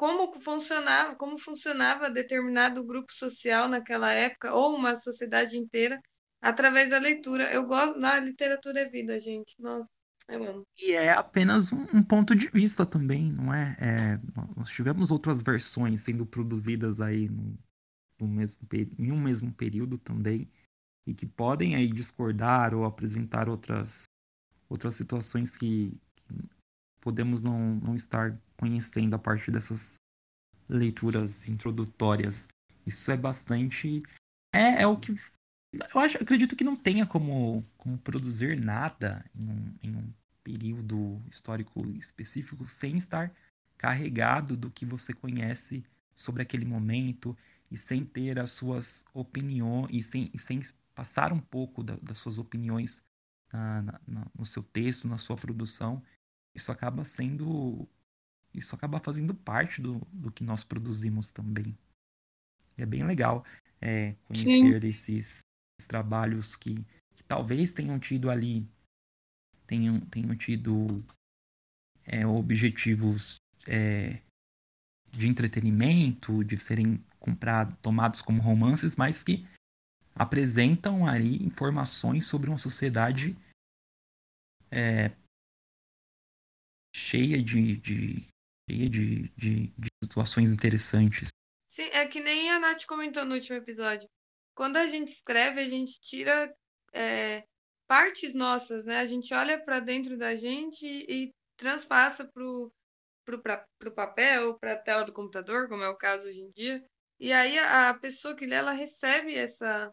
[0.00, 6.00] como funcionava, como funcionava determinado grupo social naquela época, ou uma sociedade inteira,
[6.40, 7.52] através da leitura.
[7.52, 9.54] Eu gosto, na literatura é vida, gente.
[9.58, 9.86] Nossa.
[10.78, 13.76] E é apenas um, um ponto de vista também, não é?
[13.78, 14.20] é?
[14.56, 17.58] Nós tivemos outras versões sendo produzidas aí no,
[18.18, 18.58] no mesmo,
[18.98, 20.48] em um mesmo período também
[21.06, 24.04] e que podem aí discordar ou apresentar outras,
[24.66, 26.26] outras situações que, que
[27.02, 29.96] podemos não, não estar conhecendo a partir dessas
[30.68, 32.46] leituras introdutórias.
[32.86, 34.02] Isso é bastante.
[34.54, 35.18] É, é o que.
[35.72, 40.12] Eu acho, acredito que não tenha como, como produzir nada em um, em um
[40.44, 43.32] período histórico específico sem estar
[43.78, 45.82] carregado do que você conhece
[46.14, 47.34] sobre aquele momento
[47.70, 50.60] e sem ter as suas opiniões e sem, e sem
[50.94, 53.02] passar um pouco da, das suas opiniões
[53.50, 56.02] na, na, no seu texto, na sua produção,
[56.54, 57.88] isso acaba sendo
[58.54, 61.76] isso acaba fazendo parte do, do que nós produzimos também.
[62.76, 63.44] é bem legal
[63.80, 65.40] é, conhecer esses,
[65.78, 66.74] esses, trabalhos que,
[67.14, 68.66] que, talvez tenham tido ali,
[69.66, 70.86] tenham, tenham tido
[72.04, 73.36] é, objetivos
[73.66, 74.20] é,
[75.10, 79.46] de entretenimento, de serem comprados, tomados como romances, mas que
[80.14, 83.36] apresentam ali informações sobre uma sociedade
[84.70, 85.10] é,
[86.94, 88.26] cheia de, de
[88.70, 91.30] cheia de, de, de, situações interessantes.
[91.66, 94.08] Sim, é que nem a Nath comentou no último episódio.
[94.54, 96.54] Quando a gente escreve, a gente tira
[96.92, 97.44] é,
[97.86, 98.98] partes nossas, né?
[98.98, 102.28] A gente olha para dentro da gente e transpassa
[103.24, 106.84] pra, pro papel, para a tela do computador, como é o caso hoje em dia.
[107.18, 109.92] E aí a, a pessoa que lê, ela recebe essa.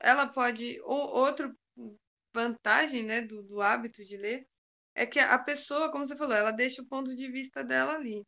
[0.00, 0.80] Ela pode.
[0.82, 1.52] Ou, outra
[2.34, 4.46] vantagem né, do, do hábito de ler
[4.96, 8.24] é que a pessoa, como você falou, ela deixa o ponto de vista dela ali.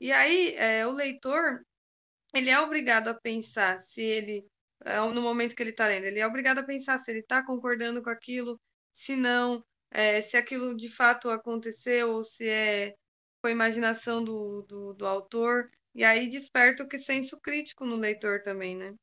[0.00, 1.66] E aí, é, o leitor,
[2.32, 4.46] ele é obrigado a pensar se ele,
[4.84, 7.44] é, no momento que ele está lendo, ele é obrigado a pensar se ele está
[7.44, 8.60] concordando com aquilo,
[8.92, 12.94] se não, é, se aquilo de fato aconteceu ou se é
[13.40, 15.70] foi imaginação do, do, do autor.
[15.94, 18.94] E aí desperta o que senso crítico no leitor também, né?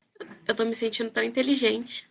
[0.46, 2.08] Eu tô me sentindo tão inteligente.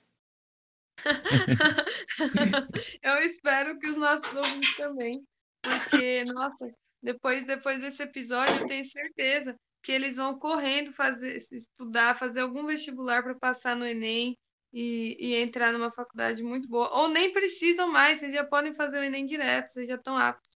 [3.02, 5.26] eu espero que os nossos ouvintes também,
[5.62, 12.18] porque, nossa, depois, depois desse episódio, eu tenho certeza que eles vão correndo fazer, estudar,
[12.18, 14.38] fazer algum vestibular para passar no Enem
[14.72, 16.89] e, e, entrar numa faculdade muito boa.
[16.98, 20.54] Ou nem precisam mais, vocês já podem fazer o Enem direto, vocês já estão aptos.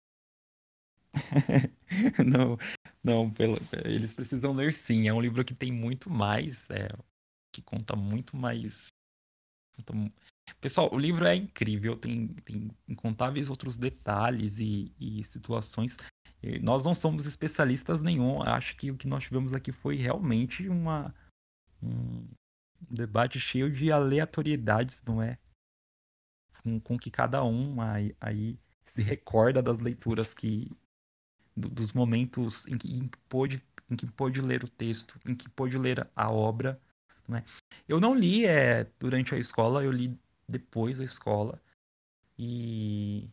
[2.26, 2.58] não,
[3.04, 5.08] não, pelo, eles precisam ler sim.
[5.08, 6.88] É um livro que tem muito mais, é,
[7.52, 8.94] que conta muito mais
[9.80, 10.12] então,
[10.60, 15.98] pessoal, o livro é incrível, tem, tem incontáveis outros detalhes e, e situações.
[16.42, 20.68] E nós não somos especialistas nenhum, acho que o que nós tivemos aqui foi realmente
[20.68, 21.14] uma,
[21.82, 22.28] um
[22.90, 25.38] debate cheio de aleatoriedades, não é?
[26.64, 30.72] Com, com que cada um aí, aí se recorda das leituras que.
[31.56, 35.50] dos momentos em que, em que pôde em que pôde ler o texto, em que
[35.50, 36.78] pôde ler a obra
[37.28, 37.44] né?
[37.88, 40.18] Eu não li é, durante a escola, eu li
[40.48, 41.62] depois da escola.
[42.38, 43.30] E,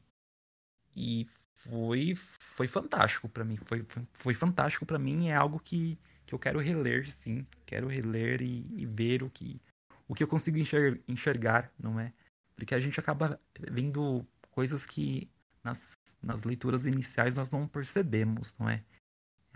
[0.96, 3.56] e foi, foi fantástico para mim.
[3.56, 5.28] Foi, foi, foi fantástico para mim.
[5.28, 7.46] É algo que, que eu quero reler, sim.
[7.66, 9.60] Quero reler e, e ver o que,
[10.08, 12.12] o que eu consigo enxergar, enxergar, não é?
[12.56, 15.28] Porque a gente acaba vendo coisas que
[15.62, 18.82] nas, nas leituras iniciais nós não percebemos, não é?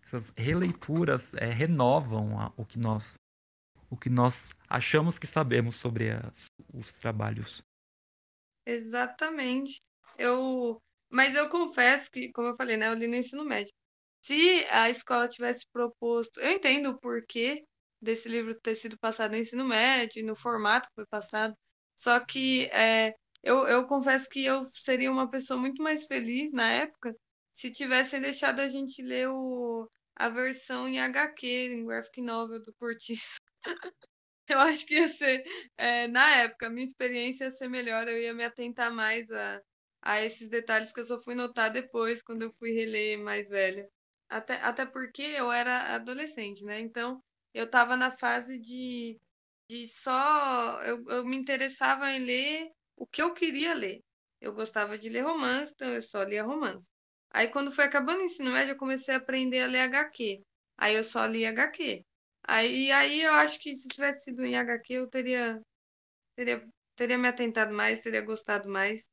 [0.02, 3.18] Essas releituras é, renovam a, o que nós
[3.90, 7.62] o que nós achamos que sabemos sobre as, os trabalhos.
[8.66, 9.80] Exatamente.
[10.18, 10.80] Eu,
[11.10, 13.72] mas eu confesso que, como eu falei, né, eu li no ensino médio.
[14.22, 17.64] Se a escola tivesse proposto, eu entendo o porquê
[18.00, 21.54] desse livro ter sido passado no ensino médio, no formato que foi passado.
[21.96, 26.70] Só que é, eu, eu confesso que eu seria uma pessoa muito mais feliz na
[26.70, 27.14] época
[27.52, 32.72] se tivessem deixado a gente ler o, a versão em HQ, em graphic novel do
[32.74, 33.36] Cortiço.
[34.48, 35.44] Eu acho que ia ser,
[35.76, 39.60] é, na época, minha experiência ia ser melhor, eu ia me atentar mais a,
[40.02, 43.88] a esses detalhes que eu só fui notar depois, quando eu fui reler mais velha.
[44.28, 46.80] Até, até porque eu era adolescente, né?
[46.80, 47.22] Então,
[47.54, 49.18] eu estava na fase de,
[49.70, 50.82] de só.
[50.82, 54.02] Eu, eu me interessava em ler o que eu queria ler.
[54.40, 56.88] Eu gostava de ler romance, então eu só lia romance.
[57.30, 60.42] Aí, quando foi acabando o ensino médio, eu comecei a aprender a ler HQ.
[60.76, 62.04] Aí, eu só li HQ.
[62.48, 65.60] Aí, aí eu acho que se tivesse sido em HQ, eu teria,
[66.34, 69.06] teria, teria me atentado mais, teria gostado mais.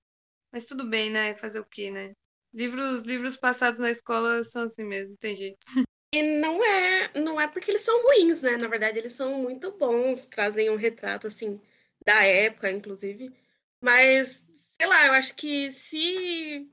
[0.53, 1.35] Mas tudo bem, né?
[1.35, 2.13] Fazer o quê, né?
[2.53, 5.57] Livros, livros passados na escola são assim mesmo, tem jeito.
[6.13, 8.55] E não é, não é porque eles são ruins, né?
[8.55, 11.59] Na verdade, eles são muito bons, trazem um retrato assim
[12.05, 13.33] da época, inclusive.
[13.81, 16.69] Mas, sei lá, eu acho que se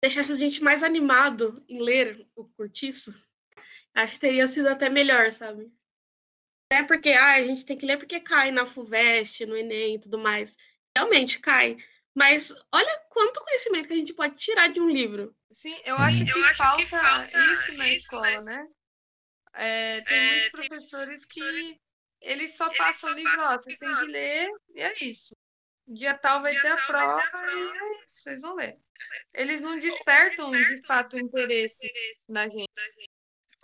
[0.00, 3.12] deixasse a gente mais animado em ler o Curtiço,
[3.94, 5.70] acho que teria sido até melhor, sabe?
[6.70, 10.00] É porque ah, a gente tem que ler porque cai na FUVEST, no Enem e
[10.00, 10.56] tudo mais.
[10.96, 11.76] Realmente cai.
[12.14, 15.36] Mas olha quanto conhecimento que a gente pode tirar de um livro.
[15.52, 18.66] Sim, eu acho, que, eu acho falta que, falta isso na isso escola, né?
[19.54, 21.78] É, tem é, muitos professores que
[22.20, 25.36] eles só passam o livro, ó, você tem que ler e é isso.
[25.86, 28.22] Dia tal vai, Dia ter, a tal prova, vai ter a prova e é isso,
[28.22, 28.78] vocês vão ler.
[29.34, 31.90] Eles não despertam, de fato o interesse
[32.28, 32.66] na gente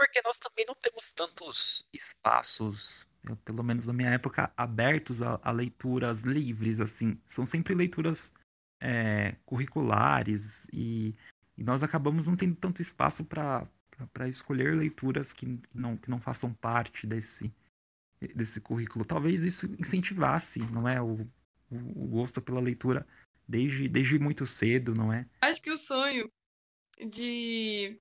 [0.03, 5.39] porque nós também não temos tantos espaços, eu, pelo menos na minha época, abertos a,
[5.45, 7.17] a leituras livres, assim.
[7.25, 8.33] São sempre leituras
[8.81, 11.15] é, curriculares e,
[11.57, 13.69] e, nós acabamos não tendo tanto espaço para
[14.29, 17.55] escolher leituras que não, que não façam parte desse,
[18.35, 19.05] desse currículo.
[19.05, 21.21] Talvez isso incentivasse, não é, o,
[21.71, 23.07] o, o gosto pela leitura
[23.47, 25.29] desde, desde muito cedo, não é?
[25.43, 26.29] Acho que o sonho
[26.99, 28.01] de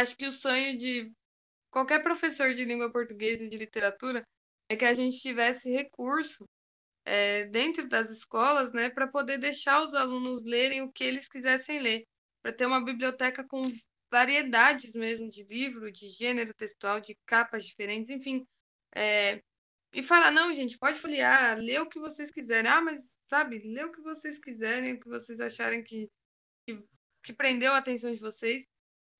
[0.00, 1.10] acho que o sonho de
[1.70, 4.22] qualquer professor de língua portuguesa e de literatura
[4.68, 6.44] é que a gente tivesse recurso
[7.04, 11.80] é, dentro das escolas, né, para poder deixar os alunos lerem o que eles quisessem
[11.80, 12.04] ler,
[12.42, 13.62] para ter uma biblioteca com
[14.10, 18.46] variedades mesmo de livro, de gênero textual, de capas diferentes, enfim.
[18.94, 19.40] É,
[19.94, 22.70] e falar, não, gente, pode folhear, lê o que vocês quiserem.
[22.70, 26.10] Ah, mas, sabe, lê o que vocês quiserem, o que vocês acharem que,
[26.66, 26.82] que,
[27.22, 28.66] que prendeu a atenção de vocês.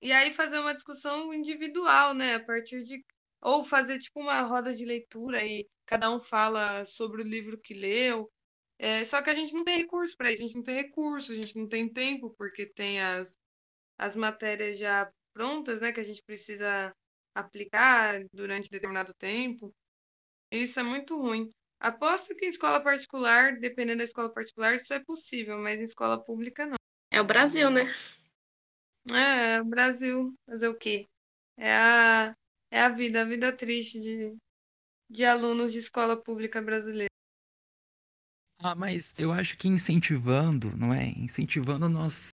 [0.01, 3.03] E aí fazer uma discussão individual, né, a partir de
[3.40, 7.74] ou fazer tipo uma roda de leitura e cada um fala sobre o livro que
[7.74, 8.30] leu.
[8.78, 11.32] É, só que a gente não tem recurso para isso, a gente não tem recurso,
[11.32, 13.36] a gente não tem tempo, porque tem as,
[13.99, 16.92] as matérias já prontas, né, que a gente precisa
[17.34, 19.74] aplicar durante determinado tempo.
[20.51, 21.49] Isso é muito ruim.
[21.78, 26.22] Aposto que em escola particular, dependendo da escola particular, isso é possível, mas em escola
[26.22, 26.76] pública não.
[27.11, 27.84] É o Brasil, né?
[29.12, 30.34] É, é o Brasil.
[30.46, 31.09] Fazer o quê?
[31.57, 32.36] É a,
[32.70, 34.36] é a vida, a vida triste de,
[35.11, 37.11] de alunos de escola pública brasileira.
[38.59, 41.09] Ah, mas eu acho que incentivando, não é?
[41.09, 42.30] Incentivando nós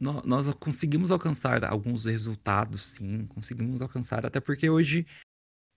[0.00, 5.06] nós conseguimos alcançar alguns resultados, sim, conseguimos alcançar, até porque hoje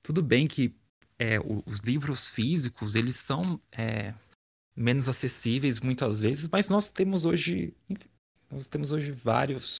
[0.03, 0.75] tudo bem que
[1.17, 4.13] é, os livros físicos eles são é,
[4.75, 7.73] menos acessíveis muitas vezes, mas nós temos hoje
[8.55, 9.75] nós temos hoje vários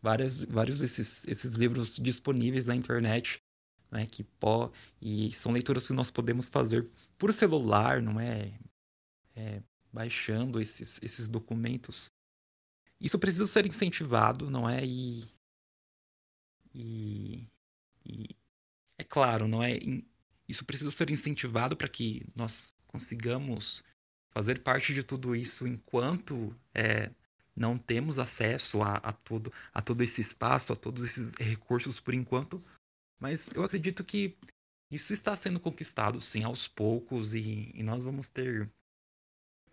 [0.00, 3.42] várias, vários esses, esses livros disponíveis na internet,
[3.90, 4.70] né, que pó,
[5.00, 8.52] e são leituras que nós podemos fazer por celular, não é,
[9.34, 12.12] é baixando esses, esses documentos.
[13.00, 14.84] Isso precisa ser incentivado, não é?
[14.84, 15.24] E,
[16.74, 17.48] e,
[18.04, 18.36] e
[18.98, 19.78] é claro, não é?
[20.48, 23.84] Isso precisa ser incentivado para que nós consigamos
[24.30, 27.10] fazer parte de tudo isso enquanto é,
[27.58, 32.14] não temos acesso a, a, todo, a todo esse espaço, a todos esses recursos por
[32.14, 32.62] enquanto,
[33.18, 34.36] mas eu acredito que
[34.90, 38.70] isso está sendo conquistado, sim, aos poucos, e, e nós vamos ter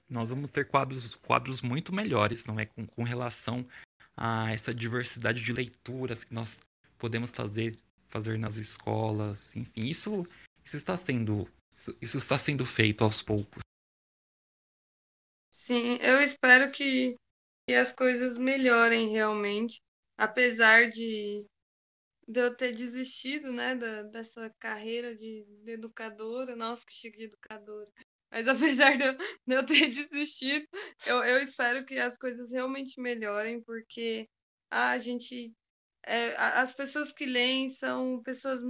[0.07, 3.65] nós vamos ter quadros, quadros muito melhores, não é, com, com relação
[4.15, 6.59] a essa diversidade de leituras que nós
[6.97, 7.77] podemos fazer
[8.09, 10.25] fazer nas escolas, enfim, isso
[10.63, 11.47] isso está sendo
[12.01, 13.61] isso está sendo feito aos poucos.
[15.51, 17.17] Sim, eu espero que
[17.67, 19.81] e as coisas melhorem realmente,
[20.17, 21.45] apesar de,
[22.27, 27.25] de eu ter desistido, né, da, dessa carreira de, de, educadora, nossa, que chique de
[27.25, 27.89] educadora.
[28.31, 28.47] Mas
[28.87, 30.67] apesar de eu, de eu ter desistido,
[31.05, 34.27] eu, eu espero que as coisas realmente melhorem, porque
[34.69, 35.53] a gente.
[36.07, 38.61] É, as pessoas que leem são pessoas,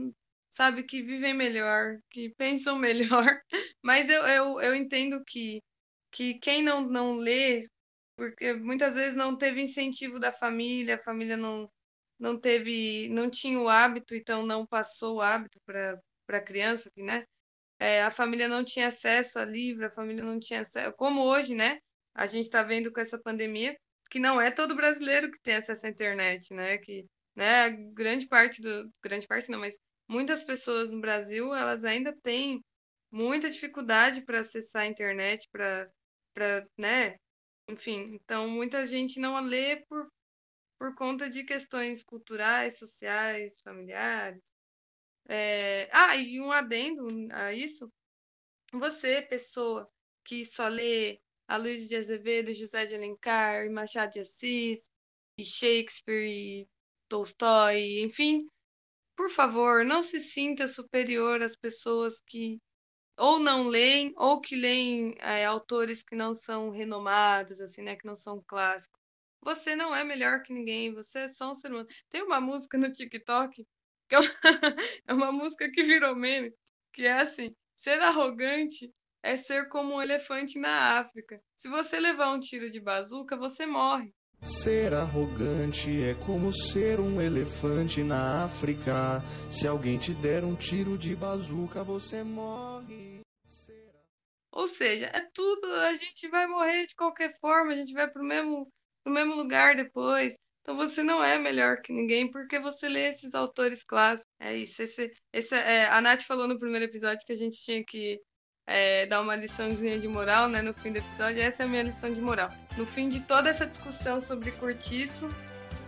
[0.51, 3.41] sabe, que vivem melhor, que pensam melhor.
[3.83, 5.61] Mas eu, eu, eu entendo que,
[6.11, 7.67] que quem não, não lê
[8.15, 11.69] porque muitas vezes não teve incentivo da família, a família não,
[12.19, 15.99] não teve, não tinha o hábito, então não passou o hábito para
[16.29, 17.25] a criança, né?
[17.79, 21.53] É, a família não tinha acesso a livro, a família não tinha acesso, como hoje,
[21.55, 21.79] né?
[22.13, 23.77] A gente está vendo com essa pandemia
[24.09, 26.77] que não é todo brasileiro que tem acesso à internet, né?
[26.77, 27.05] Que,
[27.35, 27.69] né?
[27.93, 29.75] Grande parte do, grande parte não, mas
[30.07, 32.63] muitas pessoas no Brasil elas ainda têm
[33.11, 35.89] muita dificuldade para acessar a internet, para,
[36.33, 37.15] para, né?
[37.67, 40.07] Enfim, então muita gente não a lê por,
[40.79, 44.41] por conta de questões culturais, sociais, familiares.
[45.27, 45.89] É...
[45.91, 47.91] Ah, e um adendo a isso.
[48.73, 49.89] Você, pessoa
[50.23, 54.89] que só lê a Luiz de Azevedo, José de Alencar, Machado de Assis,
[55.37, 56.67] e Shakespeare, e
[57.09, 58.47] Tolstói, enfim,
[59.15, 62.59] por favor, não se sinta superior às pessoas que
[63.17, 67.95] ou não leem, ou que leem é, autores que não são renomados, assim, né?
[67.95, 68.99] Que não são clássicos.
[69.41, 71.87] Você não é melhor que ninguém, você é só um ser humano.
[72.09, 73.65] Tem uma música no TikTok,
[74.09, 74.31] que é uma,
[75.07, 76.53] é uma música que virou meme,
[76.93, 78.91] que é assim, ser arrogante
[79.25, 81.37] é ser como um elefante na África.
[81.57, 84.13] Se você levar um tiro de bazuca, você morre.
[84.45, 89.19] Ser arrogante é como ser um elefante na África.
[89.49, 93.21] Se alguém te der um tiro de bazuca, você morre.
[94.51, 98.23] Ou seja, é tudo, a gente vai morrer de qualquer forma, a gente vai pro
[98.23, 98.71] mesmo,
[99.03, 100.35] pro mesmo lugar depois.
[100.61, 104.31] Então você não é melhor que ninguém porque você lê esses autores clássicos.
[104.39, 104.79] É isso.
[104.83, 108.21] Esse, esse, é, a Nath falou no primeiro episódio que a gente tinha que
[108.67, 111.41] é, dar uma liçãozinha de moral, né, no fim do episódio.
[111.41, 112.51] Essa é a minha lição de moral.
[112.77, 115.29] No fim de toda essa discussão sobre cortiço,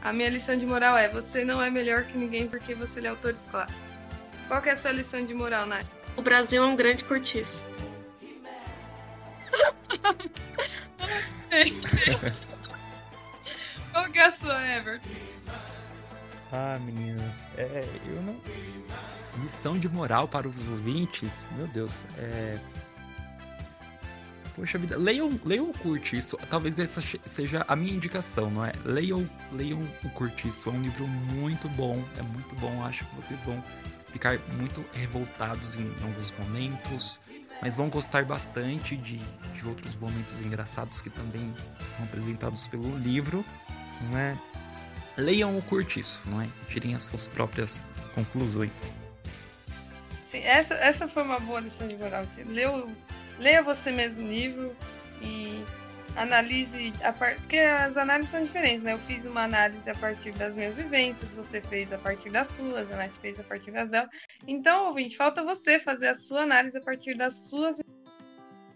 [0.03, 3.07] a minha lição de moral é: você não é melhor que ninguém porque você lê
[3.07, 3.81] autores clássicos.
[4.47, 5.85] Qual é a sua lição de moral, Nath?
[6.15, 7.65] O Brasil é um grande cortiço.
[13.91, 15.09] Qual que é a sua, Everton?
[16.51, 17.21] Ah, meninas,
[17.57, 18.35] é, eu não.
[19.41, 22.57] Lição de moral para os ouvintes, meu Deus, é.
[24.55, 26.35] Poxa vida, leiam, leiam o Curtiço.
[26.49, 28.71] Talvez essa seja a minha indicação, não é?
[28.83, 30.69] Leiam, leiam o Curtiço.
[30.69, 32.83] É um livro muito bom, é muito bom.
[32.83, 33.63] Acho que vocês vão
[34.11, 37.21] ficar muito revoltados em, em alguns momentos,
[37.61, 39.19] mas vão gostar bastante de,
[39.53, 41.53] de outros momentos engraçados que também
[41.95, 43.45] são apresentados pelo livro,
[44.09, 44.35] não é?
[45.17, 46.47] Leiam o Curtiço, não é?
[46.69, 48.71] Tirem as suas próprias conclusões.
[50.31, 52.25] Sim, essa, essa foi uma boa lição de moral.
[52.45, 52.89] Leu,
[53.39, 54.75] leia você mesmo o livro
[55.21, 55.63] e
[56.15, 57.35] analise a par...
[57.35, 58.93] porque as análises são diferentes, né?
[58.93, 62.91] Eu fiz uma análise a partir das minhas vivências, você fez a partir das suas,
[62.91, 64.09] a Nath fez a partir das dela.
[64.47, 67.77] Então, ouvinte, falta você fazer a sua análise a partir das suas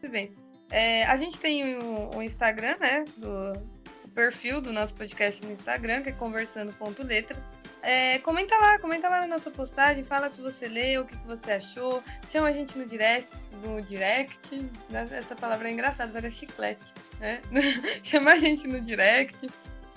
[0.02, 0.40] vivências.
[0.72, 3.04] É, a gente tem o, um Instagram, né?
[3.18, 3.81] Do
[4.14, 7.44] perfil do nosso podcast no Instagram, que é conversando.letras.
[7.84, 11.28] É, comenta lá, comenta lá na nossa postagem, fala se você leu, o que, que
[11.28, 14.56] você achou, chama a gente no direct, no direct,
[14.90, 15.08] né?
[15.12, 16.86] essa palavra é engraçada, parece chiclete,
[17.20, 17.42] né?
[18.04, 19.50] chama a gente no direct.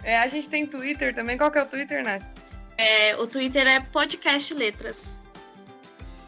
[0.03, 2.25] É, a gente tem Twitter também, qual que é o Twitter, Nath?
[2.77, 5.21] É, o Twitter é Podcast Letras.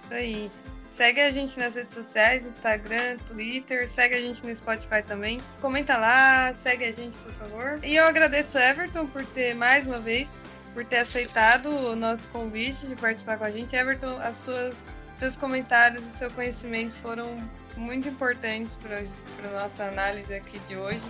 [0.04, 0.50] Isso aí.
[0.96, 5.38] Segue a gente nas redes sociais, Instagram, Twitter, segue a gente no Spotify também.
[5.60, 7.78] Comenta lá, segue a gente, por favor.
[7.84, 10.26] E eu agradeço Everton por ter mais uma vez
[10.72, 13.74] por ter aceitado o nosso convite de participar com a gente.
[13.76, 14.74] Everton, as suas,
[15.14, 17.36] seus comentários e seu conhecimento foram
[17.76, 21.00] muito importantes para a nossa análise aqui de hoje.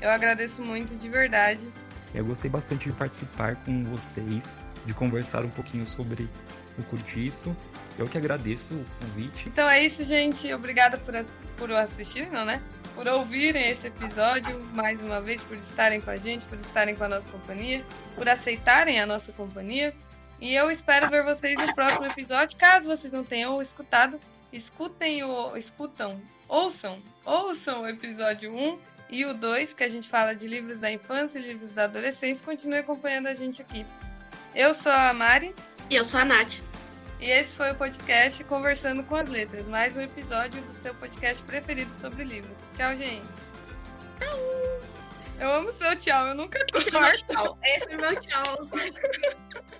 [0.00, 1.66] Eu agradeço muito de verdade.
[2.14, 4.54] Eu gostei bastante de participar com vocês,
[4.84, 6.28] de conversar um pouquinho sobre
[6.78, 7.56] o curtiço.
[7.98, 9.48] Eu que agradeço o convite.
[9.48, 10.52] Então é isso, gente.
[10.52, 11.14] Obrigada por,
[11.56, 12.62] por assistir, não, né?
[12.94, 17.04] por ouvirem esse episódio, mais uma vez, por estarem com a gente, por estarem com
[17.04, 17.84] a nossa companhia,
[18.14, 19.94] por aceitarem a nossa companhia.
[20.40, 22.56] E eu espero ver vocês no próximo episódio.
[22.58, 24.18] Caso vocês não tenham escutado,
[24.52, 25.56] escutem o.
[25.56, 28.78] escutam, ouçam, ouçam o episódio 1
[29.08, 32.44] e o 2, que a gente fala de livros da infância e livros da adolescência.
[32.44, 33.86] Continue acompanhando a gente aqui.
[34.54, 35.54] Eu sou a Mari.
[35.90, 36.71] E eu sou a Nath.
[37.22, 41.40] E esse foi o podcast Conversando com as Letras, mais um episódio do seu podcast
[41.44, 42.56] preferido sobre livros.
[42.76, 43.22] Tchau, gente.
[44.18, 44.38] Tchau.
[45.38, 46.78] Eu amo seu tchau, eu nunca corto.
[46.78, 47.58] Esse é meu tchau.
[47.62, 48.68] Esse é meu tchau.